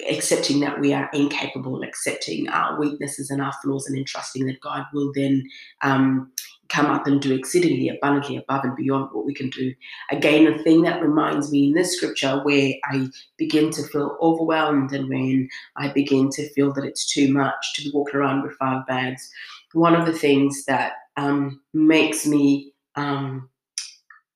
accepting 0.08 0.60
that 0.60 0.80
we 0.80 0.94
are 0.94 1.10
incapable, 1.12 1.82
accepting 1.82 2.48
our 2.48 2.80
weaknesses 2.80 3.28
and 3.28 3.42
our 3.42 3.52
flaws, 3.62 3.86
and 3.86 3.98
entrusting 3.98 4.46
that 4.46 4.60
God 4.60 4.84
will 4.94 5.12
then 5.14 5.44
um, 5.82 6.32
come 6.74 6.86
up 6.86 7.06
and 7.06 7.20
do 7.20 7.34
exceedingly 7.34 7.88
abundantly 7.88 8.36
above 8.36 8.64
and 8.64 8.76
beyond 8.76 9.10
what 9.12 9.26
we 9.26 9.34
can 9.34 9.50
do. 9.50 9.74
Again, 10.10 10.44
the 10.44 10.62
thing 10.62 10.82
that 10.82 11.02
reminds 11.02 11.52
me 11.52 11.68
in 11.68 11.74
this 11.74 11.96
scripture 11.96 12.40
where 12.42 12.72
I 12.90 13.08
begin 13.36 13.70
to 13.72 13.82
feel 13.84 14.16
overwhelmed 14.20 14.92
and 14.92 15.08
when 15.08 15.48
I 15.76 15.88
begin 15.88 16.30
to 16.30 16.48
feel 16.50 16.72
that 16.72 16.84
it's 16.84 17.06
too 17.06 17.32
much 17.32 17.74
to 17.74 17.82
be 17.82 17.90
walking 17.94 18.16
around 18.16 18.42
with 18.42 18.56
five 18.56 18.86
bags 18.86 19.30
one 19.74 19.94
of 19.94 20.06
the 20.06 20.12
things 20.12 20.64
that 20.64 20.92
um, 21.16 21.60
makes 21.74 22.26
me 22.26 22.72
um, 22.94 23.50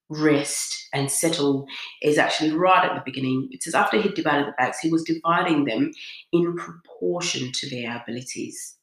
rest 0.09 0.89
and 0.93 1.11
settle 1.11 1.67
is 2.03 2.19
actually 2.19 2.53
right 2.53 2.85
at 2.85 2.95
the 2.95 3.03
beginning. 3.05 3.49
It 3.53 3.63
says 3.63 3.75
after 3.75 4.01
he 4.01 4.09
divided 4.11 4.49
the 4.49 4.55
bags, 4.59 4.79
he 4.81 4.91
was 4.91 5.05
dividing 5.05 5.65
them 5.65 5.93
in 6.33 6.57
proportion 6.57 7.53
to 7.53 7.71
their 7.71 8.03
abilities. 8.03 8.75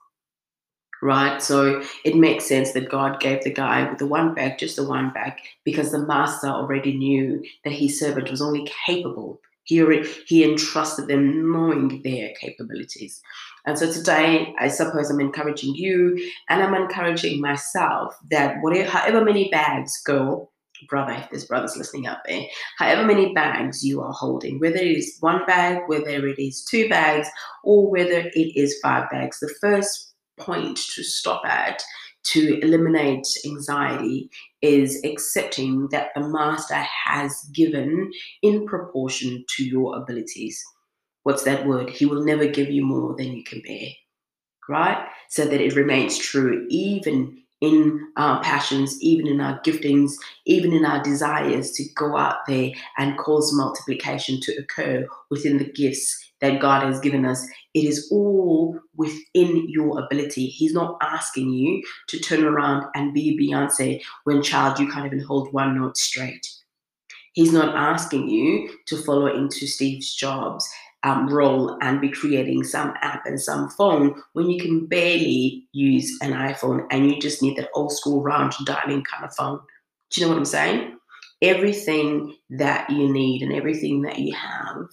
Right, 1.02 1.42
so 1.42 1.84
it 2.04 2.16
makes 2.16 2.48
sense 2.48 2.72
that 2.72 2.90
God 2.90 3.20
gave 3.20 3.44
the 3.44 3.54
guy 3.54 3.88
with 3.88 4.00
the 4.00 4.08
one 4.08 4.34
bag 4.34 4.58
just 4.58 4.78
the 4.78 4.88
one 4.88 5.12
bag 5.12 5.34
because 5.64 5.92
the 5.92 6.00
master 6.00 6.48
already 6.48 6.98
knew 6.98 7.44
that 7.64 7.74
his 7.74 8.00
servant 8.00 8.32
was 8.32 8.42
only 8.42 8.68
capable 8.88 9.40
he, 9.66 9.84
he 10.28 10.44
entrusted 10.44 11.08
them 11.08 11.52
knowing 11.52 12.02
their 12.04 12.32
capabilities. 12.40 13.22
And 13.66 13.78
so 13.78 13.92
today, 13.92 14.54
I 14.60 14.68
suppose 14.68 15.10
I'm 15.10 15.20
encouraging 15.20 15.75
you 15.75 16.18
and 16.50 16.62
I'm 16.62 16.75
encouraging 16.75 17.42
myself 17.42 18.16
that 18.30 18.58
whatever, 18.62 18.88
however 18.90 19.25
many 19.25 19.50
bags 19.50 20.00
go, 20.06 20.52
brother, 20.88 21.14
if 21.14 21.30
there's 21.32 21.46
brothers 21.46 21.75
listening 21.75 22.06
out 22.06 22.20
there, 22.28 22.44
however 22.78 23.06
many 23.06 23.34
bags 23.34 23.84
you 23.84 24.02
are 24.02 24.14
holding, 24.14 24.60
whether 24.60 24.78
it 24.78 24.98
is 24.98 25.18
one 25.20 25.44
bag, 25.48 25.82
whether 25.88 26.28
it 26.28 26.38
is 26.38 26.64
two 26.64 26.88
bags, 26.88 27.28
or 27.64 27.90
whether 27.90 28.30
it 28.34 28.56
is 28.56 28.80
five 28.84 29.10
bags, 29.10 29.40
the 29.40 29.54
first 29.60 30.14
point 30.38 30.77
to 30.77 31.04
stop 31.04 31.46
at 31.46 31.84
to 32.25 32.60
eliminate 32.62 33.27
anxiety 33.46 34.30
is 34.62 35.00
accepting 35.04 35.88
that 35.89 36.10
the 36.15 36.27
master 36.27 36.75
has 36.75 37.48
given 37.54 38.12
in 38.42 38.65
proportion 38.65 39.46
to 39.56 39.63
your 39.63 39.96
abilities. 39.96 40.63
What's 41.24 41.44
that 41.44 41.68
word? 41.68 41.89
He 41.89 42.06
will 42.06 42.24
never 42.24 42.48
give 42.48 42.70
you 42.70 42.84
more 42.84 43.15
than 43.15 43.34
you 43.34 43.44
can 43.44 43.62
bear, 43.62 43.89
right? 44.68 45.08
So 45.30 45.46
that 45.46 45.62
it 45.62 45.75
remains 45.75 46.18
true 46.18 46.65
even 46.70 47.42
in 47.65 48.07
our 48.17 48.41
passions, 48.43 49.01
even 49.01 49.27
in 49.27 49.41
our 49.41 49.60
giftings, 49.62 50.12
even 50.45 50.72
in 50.74 50.86
our 50.86 51.01
desires 51.03 51.72
to 51.72 51.84
go 51.95 52.15
out 52.15 52.45
there 52.48 52.72
and 52.98 53.17
cause 53.17 53.51
multiplication 53.53 54.39
to 54.41 54.55
occur 54.57 55.07
within 55.29 55.57
the 55.57 55.72
gifts 55.72 56.22
that 56.41 56.60
God 56.60 56.84
has 56.84 57.00
given 57.00 57.25
us. 57.25 57.45
It 57.74 57.86
is 57.86 58.10
all 58.12 58.79
within 58.95 59.67
your 59.69 60.03
ability. 60.03 60.48
He's 60.48 60.74
not 60.74 60.98
asking 61.01 61.50
you 61.51 61.81
to 62.10 62.19
turn 62.19 62.43
around 62.43 62.86
and 62.95 63.13
be 63.13 63.38
Beyonce 63.39 64.01
when, 64.25 64.43
child, 64.43 64.79
you 64.79 64.91
can't 64.91 65.05
even 65.05 65.22
hold 65.22 65.51
one 65.53 65.79
note 65.79 65.98
straight. 65.98 66.45
He's 67.34 67.51
not 67.51 67.75
asking 67.75 68.29
you 68.29 68.69
to 68.88 68.98
follow 68.98 69.27
into 69.27 69.67
Steve 69.67 70.01
Jobs' 70.01 70.69
um, 71.05 71.29
role 71.29 71.77
and 71.81 72.01
be 72.01 72.09
creating 72.09 72.63
some 72.63 72.93
app 73.01 73.25
and 73.27 73.39
some 73.39 73.69
phone 73.69 74.21
when 74.33 74.50
you 74.50 74.59
can 74.59 74.88
barely 74.88 75.67
use 75.71 76.17
an 76.21 76.31
iPhone 76.31 76.88
and 76.89 77.09
you 77.09 77.21
just 77.21 77.43
need 77.43 77.57
that 77.57 77.69
old 77.75 77.91
school 77.91 78.24
round 78.24 78.53
dialing 78.65 79.03
kind 79.03 79.24
of 79.24 79.33
phone. 79.35 79.59
Do 80.09 80.19
you 80.19 80.25
know 80.25 80.33
what 80.33 80.39
I'm 80.39 80.45
saying? 80.45 80.97
Everything 81.43 82.35
that 82.50 82.89
you 82.89 83.07
need 83.13 83.43
and 83.43 83.53
everything 83.53 84.01
that 84.01 84.17
you 84.17 84.33
have 84.33 84.88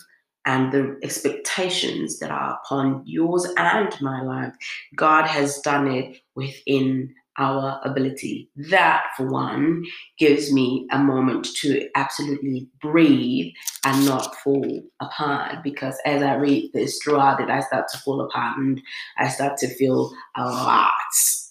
and 0.45 0.71
the 0.71 0.99
expectations 1.03 2.19
that 2.19 2.31
are 2.31 2.59
upon 2.63 3.03
yours 3.07 3.47
and 3.57 3.95
my 4.03 4.23
life, 4.23 4.53
God 4.95 5.27
has 5.27 5.61
done 5.61 5.91
it 5.91 6.19
within 6.35 7.15
our 7.39 7.81
ability. 7.85 8.51
That, 8.71 9.05
for 9.17 9.31
one, 9.31 9.85
gives 10.19 10.53
me 10.53 10.87
a 10.91 10.99
moment 10.99 11.47
to 11.61 11.89
absolutely 11.95 12.69
breathe 12.81 13.53
and 13.85 14.05
not 14.05 14.35
fall 14.37 14.83
apart. 15.01 15.63
Because 15.63 15.97
as 16.05 16.23
I 16.23 16.35
read 16.35 16.71
this 16.73 16.99
throughout 17.03 17.41
it, 17.41 17.51
I 17.51 17.61
start 17.61 17.87
to 17.93 17.99
fall 17.99 18.21
apart 18.21 18.59
and 18.59 18.81
I 19.19 19.29
start 19.29 19.57
to 19.59 19.69
feel 19.69 20.13
a 20.37 20.45
lot 20.45 20.91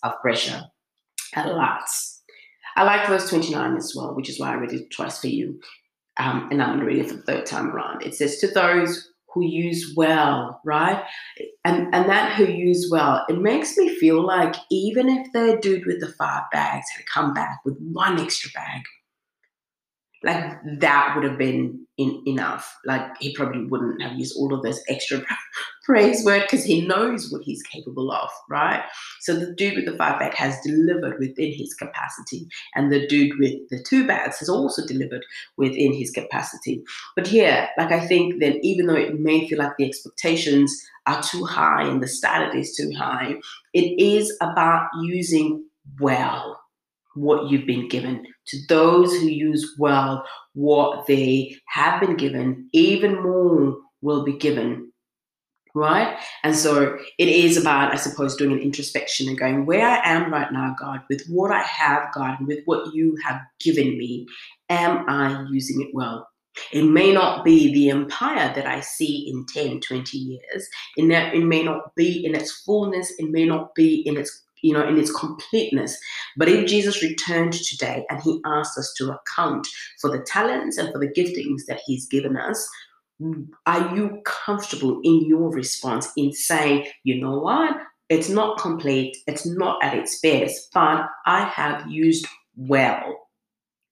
of 0.03 0.19
pressure. 0.21 0.63
A 1.35 1.47
lot. 1.47 1.83
I 2.75 2.83
like 2.83 3.07
verse 3.07 3.29
29 3.29 3.77
as 3.77 3.93
well, 3.95 4.15
which 4.15 4.29
is 4.29 4.39
why 4.39 4.51
I 4.51 4.55
read 4.55 4.73
it 4.73 4.91
twice 4.91 5.19
for 5.19 5.27
you 5.27 5.59
um, 6.17 6.50
and 6.51 6.61
I'm 6.61 6.77
going 6.77 6.79
to 6.79 6.85
read 6.85 7.00
it 7.05 7.09
for 7.09 7.15
the 7.15 7.21
third 7.23 7.45
time 7.45 7.69
around. 7.69 8.03
It 8.03 8.13
says, 8.15 8.38
To 8.38 8.47
those 8.47 9.10
who 9.33 9.43
use 9.43 9.93
well, 9.95 10.61
right? 10.65 11.03
And, 11.63 11.93
and 11.93 12.09
that 12.09 12.35
who 12.35 12.45
use 12.45 12.89
well, 12.91 13.25
it 13.29 13.38
makes 13.38 13.77
me 13.77 13.95
feel 13.95 14.25
like 14.25 14.55
even 14.69 15.09
if 15.09 15.31
the 15.31 15.57
dude 15.61 15.85
with 15.85 16.00
the 16.00 16.13
five 16.17 16.43
bags 16.51 16.88
had 16.95 17.05
come 17.05 17.33
back 17.33 17.59
with 17.63 17.77
one 17.79 18.19
extra 18.19 18.51
bag, 18.51 18.81
like 20.23 20.59
that 20.79 21.13
would 21.15 21.23
have 21.23 21.37
been 21.37 21.85
in, 21.97 22.21
enough. 22.27 22.77
Like 22.85 23.05
he 23.19 23.33
probably 23.33 23.65
wouldn't 23.65 24.01
have 24.01 24.17
used 24.17 24.35
all 24.37 24.53
of 24.53 24.61
this 24.61 24.83
extra 24.87 25.23
praise 25.83 26.23
word 26.23 26.41
because 26.41 26.63
he 26.63 26.85
knows 26.85 27.31
what 27.31 27.41
he's 27.41 27.63
capable 27.63 28.11
of, 28.11 28.29
right? 28.49 28.83
So 29.19 29.35
the 29.35 29.53
dude 29.53 29.75
with 29.75 29.85
the 29.85 29.97
five 29.97 30.19
bag 30.19 30.33
has 30.35 30.59
delivered 30.61 31.19
within 31.19 31.53
his 31.53 31.73
capacity, 31.73 32.47
and 32.75 32.91
the 32.91 33.07
dude 33.07 33.37
with 33.39 33.67
the 33.69 33.83
two 33.83 34.05
bags 34.05 34.39
has 34.39 34.49
also 34.49 34.85
delivered 34.85 35.25
within 35.57 35.93
his 35.93 36.11
capacity. 36.11 36.83
But 37.15 37.27
here, 37.27 37.69
like 37.77 37.91
I 37.91 38.05
think 38.05 38.39
that 38.41 38.63
even 38.63 38.87
though 38.87 38.95
it 38.95 39.19
may 39.19 39.47
feel 39.47 39.59
like 39.59 39.77
the 39.77 39.85
expectations 39.85 40.75
are 41.07 41.21
too 41.23 41.45
high 41.45 41.83
and 41.83 42.01
the 42.01 42.07
standard 42.07 42.55
is 42.55 42.75
too 42.75 42.91
high, 42.95 43.35
it 43.73 43.99
is 43.99 44.35
about 44.41 44.87
using 45.01 45.65
well 45.99 46.60
what 47.15 47.49
you've 47.49 47.67
been 47.67 47.87
given. 47.87 48.25
To 48.47 48.57
those 48.69 49.11
who 49.13 49.27
use 49.27 49.75
well 49.77 50.25
what 50.53 51.07
they 51.07 51.55
have 51.67 52.01
been 52.01 52.15
given, 52.15 52.69
even 52.73 53.21
more 53.21 53.77
will 54.01 54.23
be 54.23 54.33
given. 54.33 54.91
Right? 55.73 56.17
And 56.43 56.53
so 56.53 56.97
it 57.17 57.29
is 57.29 57.55
about, 57.55 57.93
I 57.93 57.95
suppose, 57.95 58.35
doing 58.35 58.51
an 58.51 58.59
introspection 58.59 59.29
and 59.29 59.39
going, 59.39 59.65
where 59.65 59.87
I 59.87 60.01
am 60.03 60.29
right 60.29 60.51
now, 60.51 60.75
God, 60.77 61.01
with 61.09 61.25
what 61.29 61.51
I 61.51 61.61
have, 61.61 62.11
God, 62.13 62.39
and 62.39 62.47
with 62.47 62.59
what 62.65 62.93
you 62.93 63.15
have 63.25 63.39
given 63.61 63.97
me, 63.97 64.27
am 64.69 65.05
I 65.07 65.45
using 65.49 65.81
it 65.81 65.91
well? 65.93 66.27
It 66.73 66.83
may 66.83 67.13
not 67.13 67.45
be 67.45 67.73
the 67.73 67.89
empire 67.89 68.51
that 68.53 68.67
I 68.67 68.81
see 68.81 69.31
in 69.31 69.45
10, 69.45 69.79
20 69.79 70.17
years. 70.17 70.67
In 70.97 71.07
that 71.07 71.33
it 71.33 71.45
may 71.45 71.63
not 71.63 71.95
be 71.95 72.25
in 72.25 72.35
its 72.35 72.51
fullness, 72.63 73.13
it 73.17 73.29
may 73.29 73.45
not 73.45 73.73
be 73.73 74.01
in 74.05 74.17
its 74.17 74.43
you 74.61 74.73
know, 74.73 74.87
in 74.87 74.97
its 74.97 75.11
completeness. 75.11 75.97
But 76.37 76.49
if 76.49 76.67
Jesus 76.67 77.01
returned 77.01 77.53
today 77.53 78.05
and 78.09 78.21
he 78.21 78.39
asked 78.45 78.77
us 78.77 78.93
to 78.97 79.11
account 79.11 79.67
for 79.99 80.09
the 80.09 80.23
talents 80.23 80.77
and 80.77 80.91
for 80.91 80.99
the 80.99 81.07
giftings 81.09 81.61
that 81.67 81.81
he's 81.85 82.07
given 82.07 82.37
us, 82.37 82.67
are 83.65 83.95
you 83.95 84.21
comfortable 84.25 84.99
in 85.03 85.25
your 85.25 85.51
response 85.51 86.09
in 86.17 86.33
saying, 86.33 86.87
you 87.03 87.21
know 87.21 87.39
what? 87.39 87.75
It's 88.09 88.29
not 88.29 88.59
complete, 88.59 89.15
it's 89.27 89.45
not 89.45 89.81
at 89.83 89.95
its 89.95 90.19
best, 90.19 90.69
but 90.73 91.05
I 91.25 91.45
have 91.45 91.89
used 91.89 92.27
well. 92.55 93.27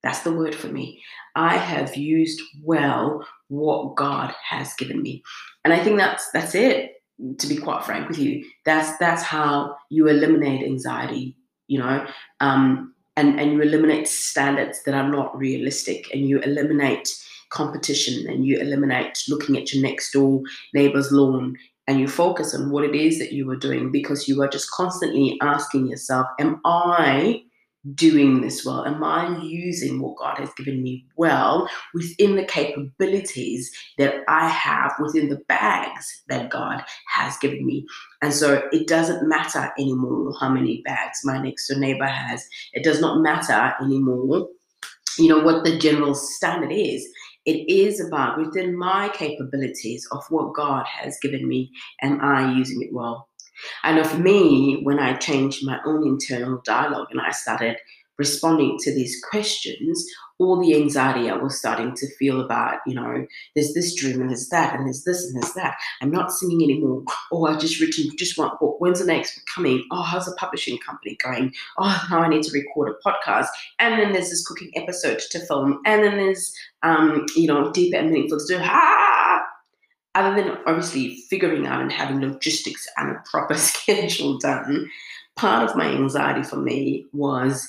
That's 0.02 0.20
the 0.20 0.32
word 0.32 0.54
for 0.54 0.68
me. 0.68 1.02
I 1.36 1.56
have 1.56 1.96
used 1.96 2.40
well 2.62 3.26
what 3.48 3.96
God 3.96 4.34
has 4.48 4.74
given 4.74 5.00
me. 5.00 5.22
And 5.64 5.72
I 5.72 5.82
think 5.82 5.98
that's 5.98 6.30
that's 6.32 6.54
it 6.54 6.92
to 7.38 7.46
be 7.46 7.56
quite 7.56 7.84
frank 7.84 8.08
with 8.08 8.18
you, 8.18 8.44
that's 8.64 8.96
that's 8.98 9.22
how 9.22 9.76
you 9.90 10.08
eliminate 10.08 10.64
anxiety, 10.64 11.36
you 11.68 11.78
know, 11.78 12.06
um, 12.40 12.94
and 13.16 13.40
and 13.40 13.52
you 13.52 13.60
eliminate 13.60 14.08
standards 14.08 14.82
that 14.84 14.94
are 14.94 15.08
not 15.08 15.36
realistic, 15.36 16.12
and 16.12 16.28
you 16.28 16.40
eliminate 16.40 17.08
competition, 17.50 18.28
and 18.28 18.46
you 18.46 18.58
eliminate 18.58 19.18
looking 19.28 19.56
at 19.56 19.72
your 19.72 19.82
next 19.82 20.12
door 20.12 20.42
neighbor's 20.74 21.12
lawn, 21.12 21.56
and 21.86 22.00
you 22.00 22.08
focus 22.08 22.54
on 22.54 22.70
what 22.70 22.84
it 22.84 22.94
is 22.94 23.18
that 23.18 23.32
you 23.32 23.50
are 23.50 23.56
doing 23.56 23.90
because 23.90 24.28
you 24.28 24.42
are 24.42 24.48
just 24.48 24.70
constantly 24.70 25.38
asking 25.42 25.88
yourself, 25.88 26.26
"Am 26.38 26.60
I?" 26.64 27.42
Doing 27.94 28.40
this 28.40 28.64
well? 28.64 28.84
Am 28.84 29.02
I 29.02 29.38
using 29.42 30.00
what 30.00 30.16
God 30.16 30.38
has 30.38 30.52
given 30.54 30.82
me 30.82 31.06
well 31.16 31.68
within 31.94 32.36
the 32.36 32.44
capabilities 32.44 33.70
that 33.98 34.16
I 34.28 34.48
have 34.48 34.92
within 35.00 35.28
the 35.28 35.40
bags 35.48 36.22
that 36.28 36.50
God 36.50 36.84
has 37.08 37.36
given 37.38 37.64
me? 37.64 37.86
And 38.22 38.32
so 38.32 38.68
it 38.72 38.86
doesn't 38.86 39.28
matter 39.28 39.72
anymore 39.78 40.34
how 40.38 40.50
many 40.50 40.82
bags 40.84 41.20
my 41.24 41.42
next 41.42 41.68
door 41.68 41.78
neighbor 41.78 42.06
has. 42.06 42.46
It 42.72 42.84
does 42.84 43.00
not 43.00 43.22
matter 43.22 43.74
anymore, 43.82 44.48
you 45.18 45.28
know, 45.28 45.40
what 45.40 45.64
the 45.64 45.78
general 45.78 46.14
standard 46.14 46.72
is. 46.72 47.06
It 47.46 47.70
is 47.70 48.00
about 48.00 48.38
within 48.38 48.76
my 48.76 49.08
capabilities 49.14 50.06
of 50.12 50.22
what 50.28 50.52
God 50.54 50.84
has 50.86 51.18
given 51.22 51.48
me, 51.48 51.70
am 52.02 52.20
I 52.20 52.52
using 52.52 52.82
it 52.82 52.92
well? 52.92 53.29
Know 53.84 54.04
for 54.04 54.18
me, 54.18 54.80
when 54.82 54.98
I 54.98 55.14
changed 55.14 55.66
my 55.66 55.78
own 55.86 56.06
internal 56.06 56.60
dialogue 56.64 57.08
and 57.10 57.20
I 57.20 57.30
started 57.30 57.76
responding 58.18 58.76
to 58.78 58.94
these 58.94 59.20
questions, 59.30 60.06
all 60.38 60.58
the 60.60 60.74
anxiety 60.74 61.28
I 61.28 61.36
was 61.36 61.58
starting 61.58 61.94
to 61.96 62.16
feel 62.16 62.40
about, 62.40 62.78
you 62.86 62.94
know, 62.94 63.26
there's 63.54 63.74
this 63.74 63.94
dream 63.94 64.20
and 64.20 64.30
there's 64.30 64.48
that 64.48 64.74
and 64.74 64.86
there's 64.86 65.04
this 65.04 65.26
and 65.26 65.42
there's 65.42 65.52
that. 65.54 65.76
I'm 66.00 66.10
not 66.10 66.32
singing 66.32 66.62
anymore. 66.62 67.02
Oh, 67.30 67.46
I 67.46 67.58
just 67.58 67.80
written 67.80 68.10
just 68.16 68.38
one 68.38 68.50
book. 68.58 68.80
When's 68.80 69.00
the 69.00 69.06
next 69.06 69.40
coming? 69.54 69.84
Oh, 69.90 70.02
how's 70.02 70.26
the 70.26 70.36
publishing 70.36 70.78
company 70.78 71.18
going? 71.22 71.52
Oh, 71.78 72.06
now 72.10 72.20
I 72.20 72.28
need 72.28 72.42
to 72.44 72.52
record 72.52 72.90
a 72.90 73.08
podcast. 73.08 73.48
And 73.78 74.00
then 74.00 74.12
there's 74.12 74.30
this 74.30 74.46
cooking 74.46 74.70
episode 74.76 75.20
to 75.30 75.40
film. 75.46 75.80
And 75.84 76.02
then 76.02 76.16
there's, 76.16 76.54
um, 76.82 77.26
you 77.36 77.46
know, 77.46 77.70
deep 77.72 77.94
and 77.94 78.10
meaningful 78.10 78.38
to 78.38 78.46
do. 78.46 78.58
Ah! 78.62 79.42
Other 80.14 80.34
than 80.34 80.56
obviously 80.66 81.16
figuring 81.28 81.66
out 81.66 81.80
and 81.80 81.92
having 81.92 82.20
logistics 82.20 82.86
and 82.96 83.10
a 83.10 83.22
proper 83.30 83.54
schedule 83.56 84.38
done, 84.38 84.90
part 85.36 85.68
of 85.68 85.76
my 85.76 85.86
anxiety 85.86 86.42
for 86.42 86.56
me 86.56 87.06
was 87.12 87.66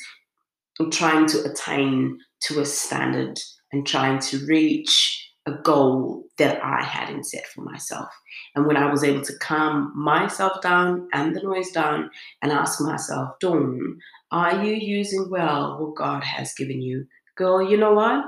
trying 0.91 1.27
to 1.27 1.43
attain 1.43 2.17
to 2.41 2.59
a 2.59 2.65
standard 2.65 3.39
and 3.71 3.85
trying 3.85 4.19
to 4.19 4.45
reach 4.47 5.29
a 5.45 5.51
goal 5.51 6.23
that 6.37 6.63
I 6.63 6.83
hadn't 6.83 7.25
set 7.25 7.45
for 7.47 7.61
myself. 7.61 8.09
And 8.55 8.65
when 8.65 8.77
I 8.77 8.91
was 8.91 9.03
able 9.03 9.21
to 9.23 9.37
calm 9.39 9.91
myself 9.95 10.61
down 10.61 11.07
and 11.13 11.35
the 11.35 11.41
noise 11.41 11.71
down 11.71 12.09
and 12.41 12.51
ask 12.51 12.81
myself, 12.81 13.39
Dawn, 13.39 13.99
are 14.31 14.63
you 14.63 14.73
using 14.73 15.29
well 15.29 15.77
what 15.79 15.95
God 15.95 16.23
has 16.23 16.53
given 16.53 16.81
you? 16.81 17.05
Girl, 17.35 17.61
you 17.61 17.77
know 17.77 17.93
what? 17.93 18.25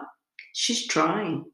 She's 0.53 0.87
trying. 0.87 1.45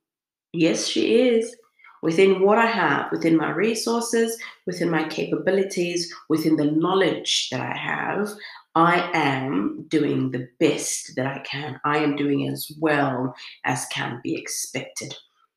Yes, 0.53 0.87
she 0.87 1.27
is 1.27 1.55
within 2.01 2.41
what 2.41 2.57
I 2.57 2.65
have, 2.65 3.11
within 3.11 3.37
my 3.37 3.51
resources, 3.51 4.37
within 4.65 4.89
my 4.89 5.07
capabilities, 5.07 6.13
within 6.29 6.55
the 6.55 6.71
knowledge 6.71 7.49
that 7.51 7.61
I 7.61 7.77
have, 7.77 8.29
I 8.75 9.09
am 9.13 9.85
doing 9.87 10.31
the 10.31 10.47
best 10.59 11.13
that 11.15 11.27
I 11.27 11.39
can. 11.39 11.79
I 11.83 11.97
am 11.99 12.15
doing 12.15 12.47
as 12.47 12.71
well 12.79 13.33
as 13.65 13.85
can 13.87 14.21
be 14.23 14.35
expected. 14.35 15.15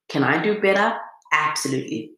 Can 0.08 0.24
I 0.24 0.42
do 0.42 0.60
better? 0.60 0.96
Absolutely. 1.32 2.12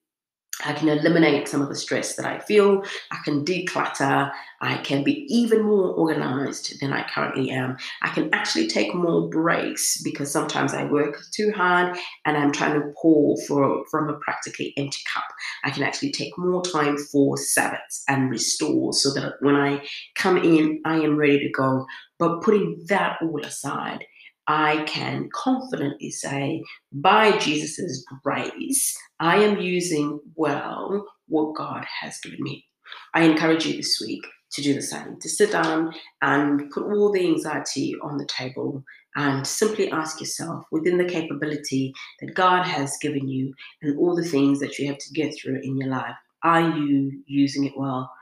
I 0.62 0.73
can 0.73 0.88
eliminate 0.88 1.49
some 1.49 1.62
of 1.62 1.69
the 1.69 1.75
stress 1.75 2.14
that 2.14 2.27
I 2.27 2.38
feel. 2.38 2.85
I 3.11 3.19
can 3.25 3.45
declutter. 3.45 4.31
I 4.61 4.77
can 4.79 5.03
be 5.03 5.27
even 5.29 5.62
more 5.62 5.88
organized 5.88 6.81
than 6.81 6.93
I 6.93 7.07
currently 7.09 7.51
am. 7.51 7.77
I 8.03 8.11
can 8.11 8.33
actually 8.33 8.69
take 8.69 8.95
more 8.95 9.29
breaks 9.29 10.01
because 10.03 10.31
sometimes 10.31 10.73
I 10.73 10.85
work 10.85 11.19
too 11.33 11.53
hard 11.53 11.99
and 12.25 12.37
I'm 12.37 12.53
trying 12.53 12.81
to 12.81 12.93
pour 13.03 13.37
for, 13.49 13.85
from 13.90 14.09
a 14.09 14.19
practically 14.21 14.73
empty 14.77 15.01
cup. 15.12 15.25
I 15.64 15.71
can 15.71 15.83
actually 15.83 16.12
take 16.12 16.38
more 16.38 16.62
time 16.62 16.99
for 16.99 17.37
Sabbaths 17.37 18.05
and 18.09 18.31
restore 18.31 18.93
so 18.93 19.12
that 19.14 19.35
when 19.40 19.57
I 19.57 19.85
come 20.14 20.38
in, 20.38 20.81
I 20.85 20.97
am 21.01 21.17
ready 21.17 21.40
to 21.40 21.51
go. 21.51 21.85
But 22.19 22.43
putting 22.43 22.85
that 22.87 23.19
all 23.21 23.45
aside, 23.45 24.05
I 24.46 24.85
can 24.85 25.30
confidently 25.33 26.11
say, 26.11 26.62
by 26.92 27.38
Jesus' 27.38 28.04
grace, 28.22 28.96
I 29.20 29.37
am 29.38 29.59
using 29.59 30.20
well 30.35 31.07
what 31.28 31.54
God 31.54 31.85
has 32.00 32.18
given 32.18 32.42
me. 32.42 32.66
I 33.14 33.22
encourage 33.22 33.66
you 33.66 33.76
this 33.76 34.00
week 34.04 34.24
to 34.52 34.62
do 34.62 34.74
the 34.74 34.83
same, 34.83 35.18
to 35.20 35.28
sit 35.28 35.52
down 35.52 35.94
and 36.22 36.70
put 36.70 36.85
all 36.85 37.11
the 37.11 37.26
anxiety 37.26 37.96
on 38.02 38.18
the 38.18 38.26
table 38.26 38.85
and 39.16 39.46
simply 39.46 39.90
ask 39.90 40.20
yourself 40.20 40.64
within 40.70 40.98
the 40.98 41.04
capability 41.04 41.92
that 42.20 42.35
God 42.35 42.64
has 42.64 42.96
given 43.00 43.28
you 43.28 43.54
and 43.83 43.98
all 43.98 44.14
the 44.14 44.24
things 44.24 44.61
that 44.61 44.78
you 44.78 44.87
have 44.88 44.98
to 44.98 45.12
get 45.12 45.35
through 45.35 45.61
in 45.62 45.76
your 45.76 45.88
life, 45.88 46.14
are 46.42 46.76
you 46.76 47.22
using 47.26 47.64
it 47.64 47.72
well? 47.76 48.12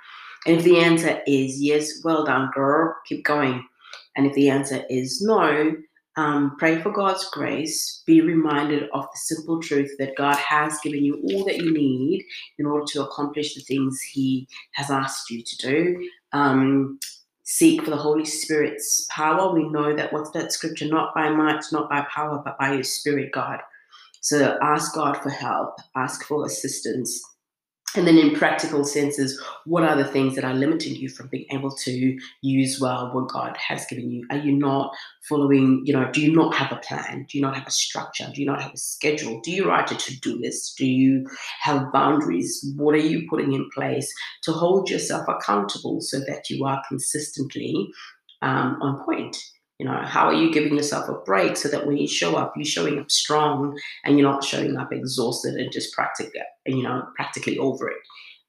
And 0.47 0.57
if 0.57 0.65
the 0.65 0.79
answer 0.79 1.21
is 1.27 1.61
yes, 1.61 2.01
well 2.05 2.25
done, 2.25 2.51
girl, 2.55 2.95
keep 3.07 3.25
going. 3.25 3.67
And 4.17 4.27
if 4.27 4.35
the 4.35 4.51
answer 4.51 4.85
is 4.89 5.23
no, 5.23 5.75
um, 6.17 6.57
pray 6.59 6.81
for 6.81 6.91
God's 6.91 7.29
grace. 7.31 8.03
Be 8.07 8.21
reminded 8.21 8.89
of 8.93 9.05
the 9.05 9.19
simple 9.19 9.61
truth 9.61 9.95
that 9.99 10.17
God 10.17 10.37
has 10.37 10.79
given 10.83 11.05
you 11.05 11.23
all 11.25 11.45
that 11.45 11.59
you 11.59 11.73
need 11.73 12.25
in 12.59 12.67
order 12.67 12.85
to 12.93 13.05
accomplish 13.05 13.55
the 13.55 13.63
things 13.63 14.01
He 14.13 14.47
has 14.73 14.91
asked 14.91 15.31
you 15.31 15.43
to 15.43 15.57
do. 15.57 16.09
Um, 16.33 16.99
seek 17.45 17.83
for 17.83 17.91
the 17.91 17.97
Holy 17.97 18.25
Spirit's 18.25 19.07
power. 19.11 19.55
We 19.55 19.69
know 19.69 19.95
that 19.97 20.13
what's 20.13 20.31
that 20.33 20.53
scripture? 20.53 20.87
Not 20.87 21.15
by 21.15 21.31
might, 21.31 21.65
not 21.73 21.89
by 21.89 22.07
power, 22.15 22.43
but 22.45 22.59
by 22.59 22.75
your 22.75 22.85
spirit, 22.85 23.33
God. 23.33 23.61
So 24.21 24.59
ask 24.63 24.95
God 24.95 25.17
for 25.17 25.31
help, 25.31 25.77
ask 25.97 26.25
for 26.25 26.47
assistance, 26.47 27.21
and 27.95 28.07
then, 28.07 28.17
in 28.17 28.35
practical 28.35 28.85
senses, 28.85 29.39
what 29.67 29.83
are 29.83 29.97
the 29.97 30.05
things 30.05 30.35
that 30.35 30.45
are 30.45 30.55
limiting 30.55 30.97
you 30.97 31.11
from 31.11 31.29
being 31.29 31.45
able 31.51 31.71
to 31.71 32.19
use 32.41 32.81
well 32.81 33.11
what 33.13 33.29
God 33.29 33.55
has 33.59 33.85
given 33.85 34.11
you? 34.11 34.27
Are 34.31 34.39
you 34.39 34.53
not 34.53 34.95
following, 35.29 35.83
you 35.85 35.93
know, 35.93 36.11
do 36.11 36.23
you 36.23 36.33
not 36.33 36.55
have 36.55 36.73
a 36.73 36.77
plan? 36.77 37.27
Do 37.29 37.37
you 37.37 37.43
not 37.43 37.55
have 37.55 37.67
a 37.67 37.71
structure? 37.71 38.31
Do 38.35 38.41
you 38.41 38.47
not 38.47 38.63
have 38.63 38.73
a 38.73 38.79
schedule? 38.79 39.41
Do 39.43 39.51
you 39.51 39.69
write 39.69 39.91
a 39.91 39.95
to 39.95 40.21
do 40.21 40.39
list? 40.41 40.79
Do 40.79 40.87
you 40.87 41.27
have 41.61 41.93
boundaries? 41.93 42.65
What 42.77 42.95
are 42.95 42.99
you 42.99 43.27
putting 43.29 43.53
in 43.53 43.69
place 43.75 44.11
to 44.45 44.53
hold 44.53 44.89
yourself 44.89 45.27
accountable 45.29 46.01
so 46.01 46.21
that 46.21 46.49
you 46.49 46.65
are 46.65 46.83
consistently 46.89 47.89
um, 48.41 48.79
on 48.81 49.05
point? 49.05 49.37
You 49.83 49.89
know, 49.89 50.01
how 50.05 50.27
are 50.27 50.33
you 50.33 50.53
giving 50.53 50.77
yourself 50.77 51.09
a 51.09 51.15
break 51.25 51.57
so 51.57 51.69
that 51.69 51.89
when 51.89 51.97
you 51.97 52.07
show 52.07 52.37
up, 52.37 52.53
you're 52.55 52.65
showing 52.65 53.01
up 53.01 53.11
strong 53.11 53.77
and 54.05 54.17
you're 54.17 54.31
not 54.31 54.45
showing 54.45 54.77
up 54.77 54.93
exhausted 54.93 55.55
and 55.55 55.73
just 55.73 55.93
practically, 55.93 56.41
you 56.67 56.85
know, 56.85 57.03
practically 57.17 57.59
over 57.59 57.89
it. 57.89 57.97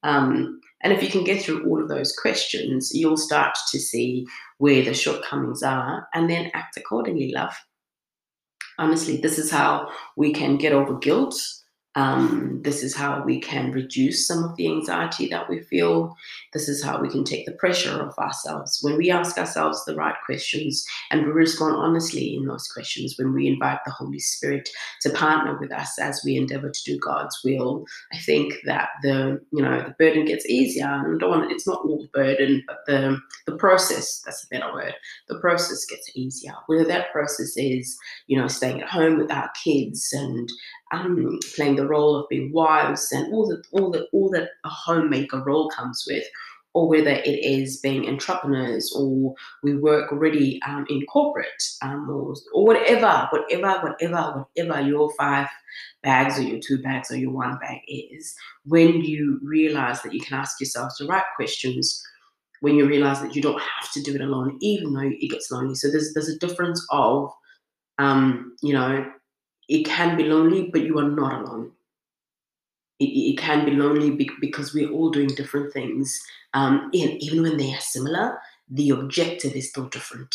Um, 0.04 0.60
and 0.84 0.92
if 0.92 1.02
you 1.02 1.08
can 1.08 1.24
get 1.24 1.42
through 1.42 1.68
all 1.68 1.82
of 1.82 1.88
those 1.88 2.14
questions, 2.14 2.92
you'll 2.94 3.16
start 3.16 3.56
to 3.72 3.80
see 3.80 4.28
where 4.58 4.84
the 4.84 4.94
shortcomings 4.94 5.64
are 5.64 6.06
and 6.14 6.30
then 6.30 6.52
act 6.54 6.76
accordingly, 6.76 7.32
love. 7.34 7.56
Honestly, 8.78 9.16
this 9.16 9.36
is 9.36 9.50
how 9.50 9.88
we 10.16 10.32
can 10.32 10.56
get 10.56 10.72
over 10.72 10.96
guilt 10.98 11.34
um, 11.96 12.60
this 12.62 12.82
is 12.82 12.94
how 12.94 13.22
we 13.22 13.38
can 13.40 13.70
reduce 13.70 14.26
some 14.26 14.42
of 14.42 14.56
the 14.56 14.66
anxiety 14.66 15.28
that 15.28 15.48
we 15.48 15.62
feel. 15.62 16.16
This 16.52 16.68
is 16.68 16.82
how 16.82 17.00
we 17.00 17.08
can 17.08 17.24
take 17.24 17.46
the 17.46 17.52
pressure 17.52 18.02
off 18.02 18.18
ourselves. 18.18 18.80
When 18.82 18.96
we 18.96 19.10
ask 19.10 19.38
ourselves 19.38 19.84
the 19.84 19.94
right 19.94 20.16
questions 20.26 20.84
and 21.10 21.24
we 21.24 21.30
respond 21.32 21.76
honestly 21.76 22.34
in 22.34 22.46
those 22.46 22.66
questions, 22.68 23.14
when 23.16 23.32
we 23.32 23.46
invite 23.46 23.78
the 23.84 23.92
Holy 23.92 24.18
Spirit 24.18 24.68
to 25.02 25.10
partner 25.10 25.56
with 25.60 25.70
us 25.70 25.98
as 26.00 26.20
we 26.24 26.36
endeavor 26.36 26.70
to 26.70 26.84
do 26.84 26.98
God's 26.98 27.38
will, 27.44 27.84
I 28.12 28.18
think 28.18 28.54
that 28.64 28.88
the 29.02 29.40
you 29.52 29.62
know 29.62 29.82
the 29.82 29.94
burden 29.98 30.24
gets 30.24 30.46
easier. 30.46 30.86
And 30.86 31.22
want, 31.22 31.52
it's 31.52 31.66
not 31.66 31.84
all 31.84 31.98
the 31.98 32.18
burden, 32.18 32.64
but 32.66 32.78
the 32.86 33.20
the 33.46 33.56
process, 33.56 34.20
that's 34.24 34.44
a 34.44 34.48
better 34.48 34.72
word, 34.72 34.94
the 35.28 35.38
process 35.38 35.84
gets 35.84 36.10
easier. 36.16 36.54
Whether 36.66 36.84
that 36.86 37.12
process 37.12 37.56
is, 37.56 37.96
you 38.26 38.36
know, 38.36 38.48
staying 38.48 38.82
at 38.82 38.88
home 38.88 39.18
with 39.18 39.30
our 39.30 39.50
kids 39.62 40.12
and 40.12 40.48
um, 40.94 41.38
playing 41.54 41.76
the 41.76 41.86
role 41.86 42.16
of 42.16 42.28
being 42.28 42.52
wives 42.52 43.10
and 43.12 43.32
all 43.32 43.46
the 43.48 43.62
all 43.72 43.90
the 43.90 44.06
all 44.12 44.30
that 44.30 44.50
a 44.64 44.68
homemaker 44.68 45.42
role 45.42 45.68
comes 45.70 46.04
with, 46.08 46.24
or 46.74 46.88
whether 46.88 47.10
it 47.10 47.44
is 47.44 47.78
being 47.78 48.08
entrepreneurs 48.08 48.92
or 48.96 49.34
we 49.62 49.76
work 49.76 50.12
already 50.12 50.60
um, 50.66 50.84
in 50.88 51.04
corporate 51.06 51.62
um, 51.82 52.08
or, 52.10 52.34
or 52.52 52.64
whatever, 52.64 53.28
whatever, 53.30 53.80
whatever, 53.80 54.46
whatever 54.54 54.80
your 54.86 55.12
five 55.16 55.48
bags 56.02 56.38
or 56.38 56.42
your 56.42 56.60
two 56.60 56.82
bags 56.82 57.10
or 57.10 57.16
your 57.16 57.30
one 57.30 57.58
bag 57.58 57.80
is, 57.88 58.34
when 58.64 59.00
you 59.00 59.40
realize 59.42 60.02
that 60.02 60.12
you 60.12 60.20
can 60.20 60.38
ask 60.38 60.60
yourself 60.60 60.92
the 60.98 61.06
right 61.06 61.24
questions, 61.36 62.02
when 62.60 62.76
you 62.76 62.86
realize 62.86 63.20
that 63.20 63.36
you 63.36 63.42
don't 63.42 63.60
have 63.60 63.92
to 63.92 64.02
do 64.02 64.14
it 64.14 64.20
alone, 64.20 64.56
even 64.60 64.92
though 64.92 65.00
it 65.00 65.30
gets 65.30 65.50
lonely. 65.50 65.74
So 65.74 65.90
there's 65.90 66.12
there's 66.14 66.28
a 66.28 66.38
difference 66.38 66.84
of 66.90 67.30
um, 67.98 68.56
you 68.62 68.72
know, 68.72 69.06
it 69.68 69.84
can 69.84 70.16
be 70.16 70.24
lonely, 70.24 70.70
but 70.72 70.82
you 70.82 70.98
are 70.98 71.08
not 71.08 71.42
alone. 71.42 71.72
It, 73.00 73.06
it 73.06 73.38
can 73.38 73.64
be 73.64 73.72
lonely 73.72 74.10
because 74.40 74.72
we're 74.72 74.90
all 74.90 75.10
doing 75.10 75.28
different 75.28 75.72
things. 75.72 76.20
Um, 76.52 76.90
and 76.92 77.22
even 77.22 77.42
when 77.42 77.56
they 77.56 77.72
are 77.72 77.80
similar, 77.80 78.38
the 78.70 78.90
objective 78.90 79.54
is 79.54 79.70
still 79.70 79.88
different. 79.88 80.34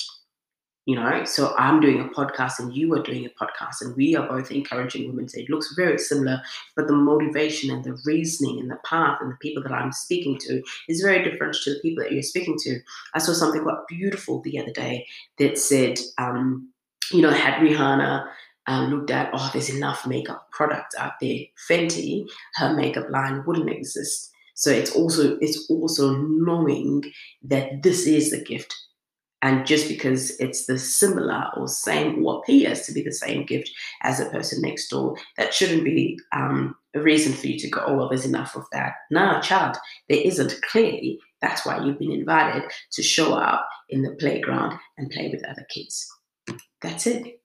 You 0.86 0.96
know, 0.96 1.24
so 1.24 1.54
I'm 1.56 1.82
doing 1.82 2.00
a 2.00 2.06
podcast 2.06 2.58
and 2.58 2.76
you 2.76 2.96
are 2.96 3.04
doing 3.04 3.24
a 3.24 3.44
podcast, 3.44 3.82
and 3.82 3.96
we 3.96 4.16
are 4.16 4.28
both 4.28 4.50
encouraging 4.50 5.08
women. 5.08 5.30
So 5.30 5.40
it 5.40 5.50
looks 5.50 5.76
very 5.76 6.00
similar, 6.00 6.42
but 6.76 6.88
the 6.88 6.94
motivation 6.94 7.70
and 7.70 7.84
the 7.84 7.96
reasoning 8.06 8.60
and 8.60 8.72
the 8.72 8.80
path 8.84 9.20
and 9.22 9.32
the 9.32 9.36
people 9.36 9.62
that 9.62 9.72
I'm 9.72 9.92
speaking 9.92 10.40
to 10.40 10.64
is 10.88 11.02
very 11.02 11.24
different 11.24 11.56
to 11.64 11.74
the 11.74 11.80
people 11.82 12.04
that 12.04 12.12
you're 12.12 12.24
speaking 12.24 12.58
to. 12.64 12.80
I 13.14 13.20
saw 13.20 13.34
something 13.34 13.62
quite 13.62 13.86
beautiful 13.88 14.42
the 14.42 14.58
other 14.60 14.72
day 14.72 15.06
that 15.38 15.60
said, 15.60 16.00
um, 16.18 16.70
you 17.12 17.22
know, 17.22 17.32
had 17.32 17.62
Rihanna 17.62 18.28
um, 18.70 18.92
looked 18.92 19.10
at, 19.10 19.32
oh, 19.34 19.50
there's 19.52 19.72
enough 19.72 20.06
makeup 20.06 20.48
products 20.52 20.96
out 20.96 21.14
there. 21.20 21.40
Fenty, 21.68 22.28
her 22.56 22.76
makeup 22.76 23.10
line 23.10 23.44
wouldn't 23.46 23.70
exist. 23.70 24.32
So 24.54 24.70
it's 24.70 24.96
also 24.96 25.38
it's 25.40 25.68
also 25.70 26.16
knowing 26.18 27.04
that 27.44 27.82
this 27.82 28.06
is 28.06 28.30
the 28.30 28.44
gift. 28.44 28.76
And 29.42 29.66
just 29.66 29.88
because 29.88 30.38
it's 30.40 30.66
the 30.66 30.78
similar 30.78 31.46
or 31.56 31.68
same 31.68 32.24
or 32.26 32.40
appears 32.40 32.82
to 32.82 32.92
be 32.92 33.02
the 33.02 33.12
same 33.12 33.46
gift 33.46 33.72
as 34.02 34.20
a 34.20 34.30
person 34.30 34.62
next 34.62 34.90
door, 34.90 35.16
that 35.38 35.54
shouldn't 35.54 35.86
be 35.86 36.20
um, 36.34 36.76
a 36.94 37.02
reason 37.02 37.34
for 37.34 37.48
you 37.48 37.58
to 37.58 37.70
go, 37.70 37.82
oh, 37.88 37.96
well, 37.96 38.10
there's 38.10 38.26
enough 38.26 38.56
of 38.56 38.66
that. 38.74 38.96
No, 39.10 39.40
child, 39.42 39.78
there 40.10 40.22
isn't 40.24 40.62
clearly. 40.70 41.20
That's 41.42 41.66
why 41.66 41.84
you've 41.84 42.00
been 42.00 42.12
invited 42.12 42.64
to 42.92 43.02
show 43.02 43.34
up 43.34 43.68
in 43.88 44.02
the 44.04 44.12
playground 44.20 44.78
and 44.98 45.10
play 45.10 45.30
with 45.30 45.48
other 45.48 45.66
kids. 45.74 46.06
That's 46.82 47.08
it. 47.08 47.39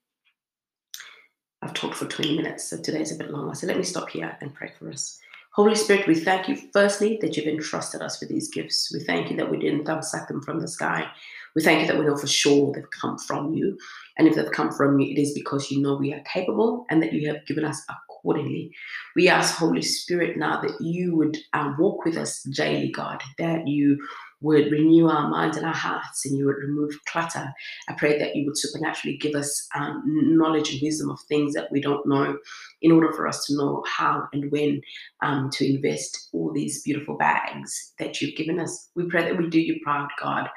I've 1.65 1.73
talked 1.73 1.95
for 1.95 2.05
20 2.05 2.37
minutes, 2.37 2.65
so 2.65 2.77
today's 2.77 3.11
a 3.11 3.15
bit 3.15 3.31
longer. 3.31 3.55
So 3.55 3.65
let 3.65 3.77
me 3.77 3.83
stop 3.83 4.11
here 4.11 4.37
and 4.39 4.53
pray 4.53 4.71
for 4.77 4.87
us. 4.91 5.19
Holy 5.49 5.73
Spirit, 5.73 6.05
we 6.05 6.13
thank 6.13 6.47
you 6.47 6.55
firstly 6.71 7.17
that 7.21 7.35
you've 7.35 7.47
entrusted 7.47 8.03
us 8.03 8.19
with 8.19 8.29
these 8.29 8.49
gifts. 8.49 8.91
We 8.93 8.99
thank 8.99 9.31
you 9.31 9.37
that 9.37 9.49
we 9.49 9.57
didn't 9.57 9.85
dumpsack 9.85 10.27
them 10.27 10.43
from 10.43 10.59
the 10.59 10.67
sky. 10.67 11.07
We 11.55 11.63
thank 11.63 11.81
you 11.81 11.87
that 11.87 11.97
we 11.97 12.05
know 12.05 12.17
for 12.17 12.27
sure 12.27 12.71
they've 12.71 12.91
come 12.91 13.17
from 13.17 13.55
you. 13.55 13.79
And 14.15 14.27
if 14.27 14.35
they've 14.35 14.51
come 14.51 14.71
from 14.71 14.99
you, 14.99 15.11
it 15.11 15.19
is 15.19 15.33
because 15.33 15.71
you 15.71 15.81
know 15.81 15.95
we 15.95 16.13
are 16.13 16.21
capable 16.31 16.85
and 16.91 17.01
that 17.01 17.13
you 17.13 17.27
have 17.29 17.47
given 17.47 17.65
us 17.65 17.81
accordingly. 17.89 18.71
We 19.15 19.27
ask, 19.27 19.55
Holy 19.55 19.81
Spirit, 19.81 20.37
now 20.37 20.61
that 20.61 20.79
you 20.79 21.15
would 21.15 21.35
uh, 21.53 21.73
walk 21.79 22.05
with 22.05 22.15
us 22.15 22.43
daily, 22.43 22.91
God, 22.91 23.23
that 23.39 23.67
you 23.67 24.07
would 24.45 24.71
renew 24.71 25.07
our 25.07 25.27
minds 25.27 25.57
and 25.57 25.65
our 25.65 25.73
hearts 25.73 26.25
and 26.25 26.37
you 26.37 26.45
would 26.45 26.57
remove 26.57 26.91
clutter. 27.05 27.53
I 27.89 27.93
pray 27.93 28.17
that 28.19 28.35
you 28.35 28.45
would 28.45 28.57
supernaturally 28.57 29.17
give 29.17 29.35
us 29.35 29.67
um, 29.75 30.03
knowledge 30.05 30.71
and 30.71 30.81
wisdom 30.81 31.09
of 31.09 31.19
things 31.27 31.53
that 31.53 31.71
we 31.71 31.81
don't 31.81 32.07
know 32.07 32.37
in 32.81 32.91
order 32.91 33.11
for 33.11 33.27
us 33.27 33.45
to 33.45 33.55
know 33.55 33.83
how 33.87 34.27
and 34.31 34.51
when 34.51 34.81
um, 35.21 35.49
to 35.53 35.67
invest 35.67 36.29
all 36.33 36.53
these 36.53 36.83
beautiful 36.83 37.17
bags 37.17 37.93
that 37.99 38.21
you've 38.21 38.37
given 38.37 38.59
us. 38.59 38.89
We 38.95 39.09
pray 39.09 39.23
that 39.23 39.37
we 39.37 39.49
do 39.49 39.59
you 39.59 39.79
proud, 39.83 40.09
God 40.21 40.47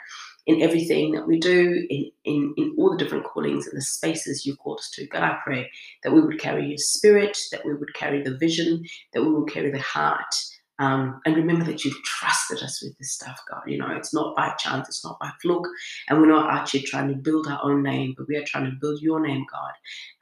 in 0.48 0.62
everything 0.62 1.12
that 1.12 1.29
we 1.29 1.38
do, 1.38 1.87
in, 1.90 2.11
in, 2.24 2.55
in 2.57 2.74
all 2.79 2.90
the 2.90 2.96
different 2.96 3.24
callings 3.24 3.66
and 3.66 3.77
the 3.77 3.83
spaces 3.83 4.46
you've 4.46 4.59
called 4.59 4.79
us 4.79 4.90
to. 4.94 5.07
God, 5.07 5.22
I 5.22 5.37
pray 5.44 5.70
that 6.03 6.12
we 6.12 6.22
would 6.22 6.40
carry 6.40 6.66
your 6.66 6.79
spirit, 6.79 7.38
that 7.53 7.66
we 7.66 7.74
would 7.74 7.94
carry 7.94 8.22
the 8.22 8.37
vision, 8.38 8.83
that 9.12 9.22
we 9.22 9.31
would 9.31 9.53
carry 9.53 9.70
the 9.70 9.79
heart, 9.79 10.35
um, 10.79 11.21
and 11.27 11.35
remember 11.35 11.64
that 11.64 11.85
you've 11.85 12.03
trusted 12.05 12.62
us 12.62 12.83
with 12.83 12.97
this 12.99 13.12
stuff, 13.12 13.41
God. 13.51 13.62
You 13.67 13.79
know, 13.79 13.91
it's 13.91 14.14
not 14.14 14.37
by 14.37 14.53
chance, 14.59 14.88
it's 14.88 15.05
not 15.05 15.19
by 15.19 15.31
fluke. 15.43 15.67
And 16.09 16.21
we're 16.21 16.29
not 16.29 16.51
actually 16.51 16.83
trying 16.83 17.09
to 17.09 17.14
build 17.14 17.49
our 17.49 17.61
own 17.64 17.83
name, 17.83 18.14
but 18.17 18.29
we 18.29 18.37
are 18.37 18.45
trying 18.45 18.67
to 18.67 18.77
build 18.81 19.03
your 19.03 19.21
name, 19.21 19.45
God. 19.51 19.73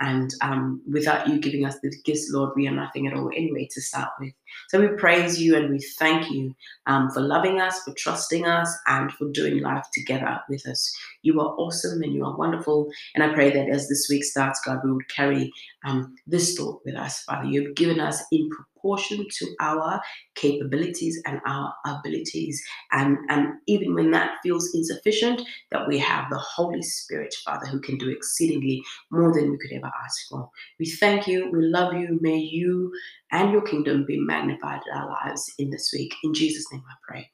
And 0.01 0.31
um, 0.41 0.83
without 0.91 1.29
you 1.29 1.39
giving 1.39 1.67
us 1.67 1.77
the 1.83 1.93
gifts, 2.05 2.31
Lord, 2.31 2.53
we 2.57 2.67
are 2.69 2.73
nothing 2.73 3.07
at 3.07 3.15
all 3.15 3.31
anyway 3.37 3.69
to 3.73 3.81
start 3.83 4.11
with. 4.19 4.33
So 4.69 4.81
we 4.81 4.89
praise 4.97 5.41
you 5.41 5.57
and 5.57 5.71
we 5.71 5.81
thank 5.99 6.31
you 6.31 6.55
um, 6.87 7.11
for 7.11 7.21
loving 7.21 7.61
us, 7.61 7.83
for 7.83 7.93
trusting 7.95 8.47
us, 8.47 8.75
and 8.87 9.13
for 9.13 9.29
doing 9.33 9.61
life 9.61 9.85
together 9.93 10.41
with 10.49 10.67
us. 10.67 10.91
You 11.23 11.41
are 11.41 11.55
awesome 11.57 12.03
and 12.03 12.15
you 12.15 12.25
are 12.25 12.37
wonderful. 12.37 12.89
And 13.15 13.23
I 13.23 13.35
pray 13.35 13.51
that 13.51 13.69
as 13.69 13.89
this 13.89 14.07
week 14.09 14.25
starts, 14.25 14.61
God, 14.65 14.81
we 14.85 14.93
would 14.93 15.09
carry 15.09 15.53
um, 15.85 16.15
this 16.27 16.57
thought 16.57 16.81
with 16.85 16.97
us, 16.97 17.23
Father. 17.23 17.49
You've 17.49 17.75
given 17.75 18.01
us 18.01 18.23
in 18.33 18.49
proportion 18.87 19.27
to 19.39 19.55
our 19.61 20.01
capabilities 20.35 21.21
and 21.27 21.41
our 21.47 21.75
abilities. 21.87 22.63
And, 22.93 23.19
and 23.29 23.55
even 23.67 23.95
when 23.95 24.11
that 24.13 24.37
feels 24.43 24.71
insufficient, 24.75 25.43
that 25.71 25.89
we 25.89 25.99
have 25.99 26.31
the 26.31 26.39
Holy 26.39 26.83
Spirit, 26.83 27.35
Father, 27.45 27.67
who 27.67 27.81
can 27.81 27.99
do 27.99 28.11
exceedingly 28.11 28.83
more 29.11 29.33
than 29.33 29.51
we 29.51 29.59
could 29.59 29.73
ever 29.73 29.91
ask 30.05 30.29
for. 30.31 30.49
We 30.79 30.87
thank 30.87 31.27
you. 31.27 31.51
We 31.51 31.63
love 31.63 31.95
you. 31.95 32.19
May 32.21 32.39
you 32.39 32.93
and 33.33 33.53
your 33.53 33.63
kingdom 33.63 34.05
be 34.07 34.19
magnified 34.19 34.81
in 34.91 34.99
our 34.99 35.09
lives 35.09 35.53
in 35.59 35.71
this 35.71 35.91
week. 35.93 36.15
In 36.23 36.35
Jesus' 36.35 36.67
name 36.73 36.83
I 36.89 36.95
pray. 37.09 37.31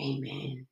Amen. 0.00 0.66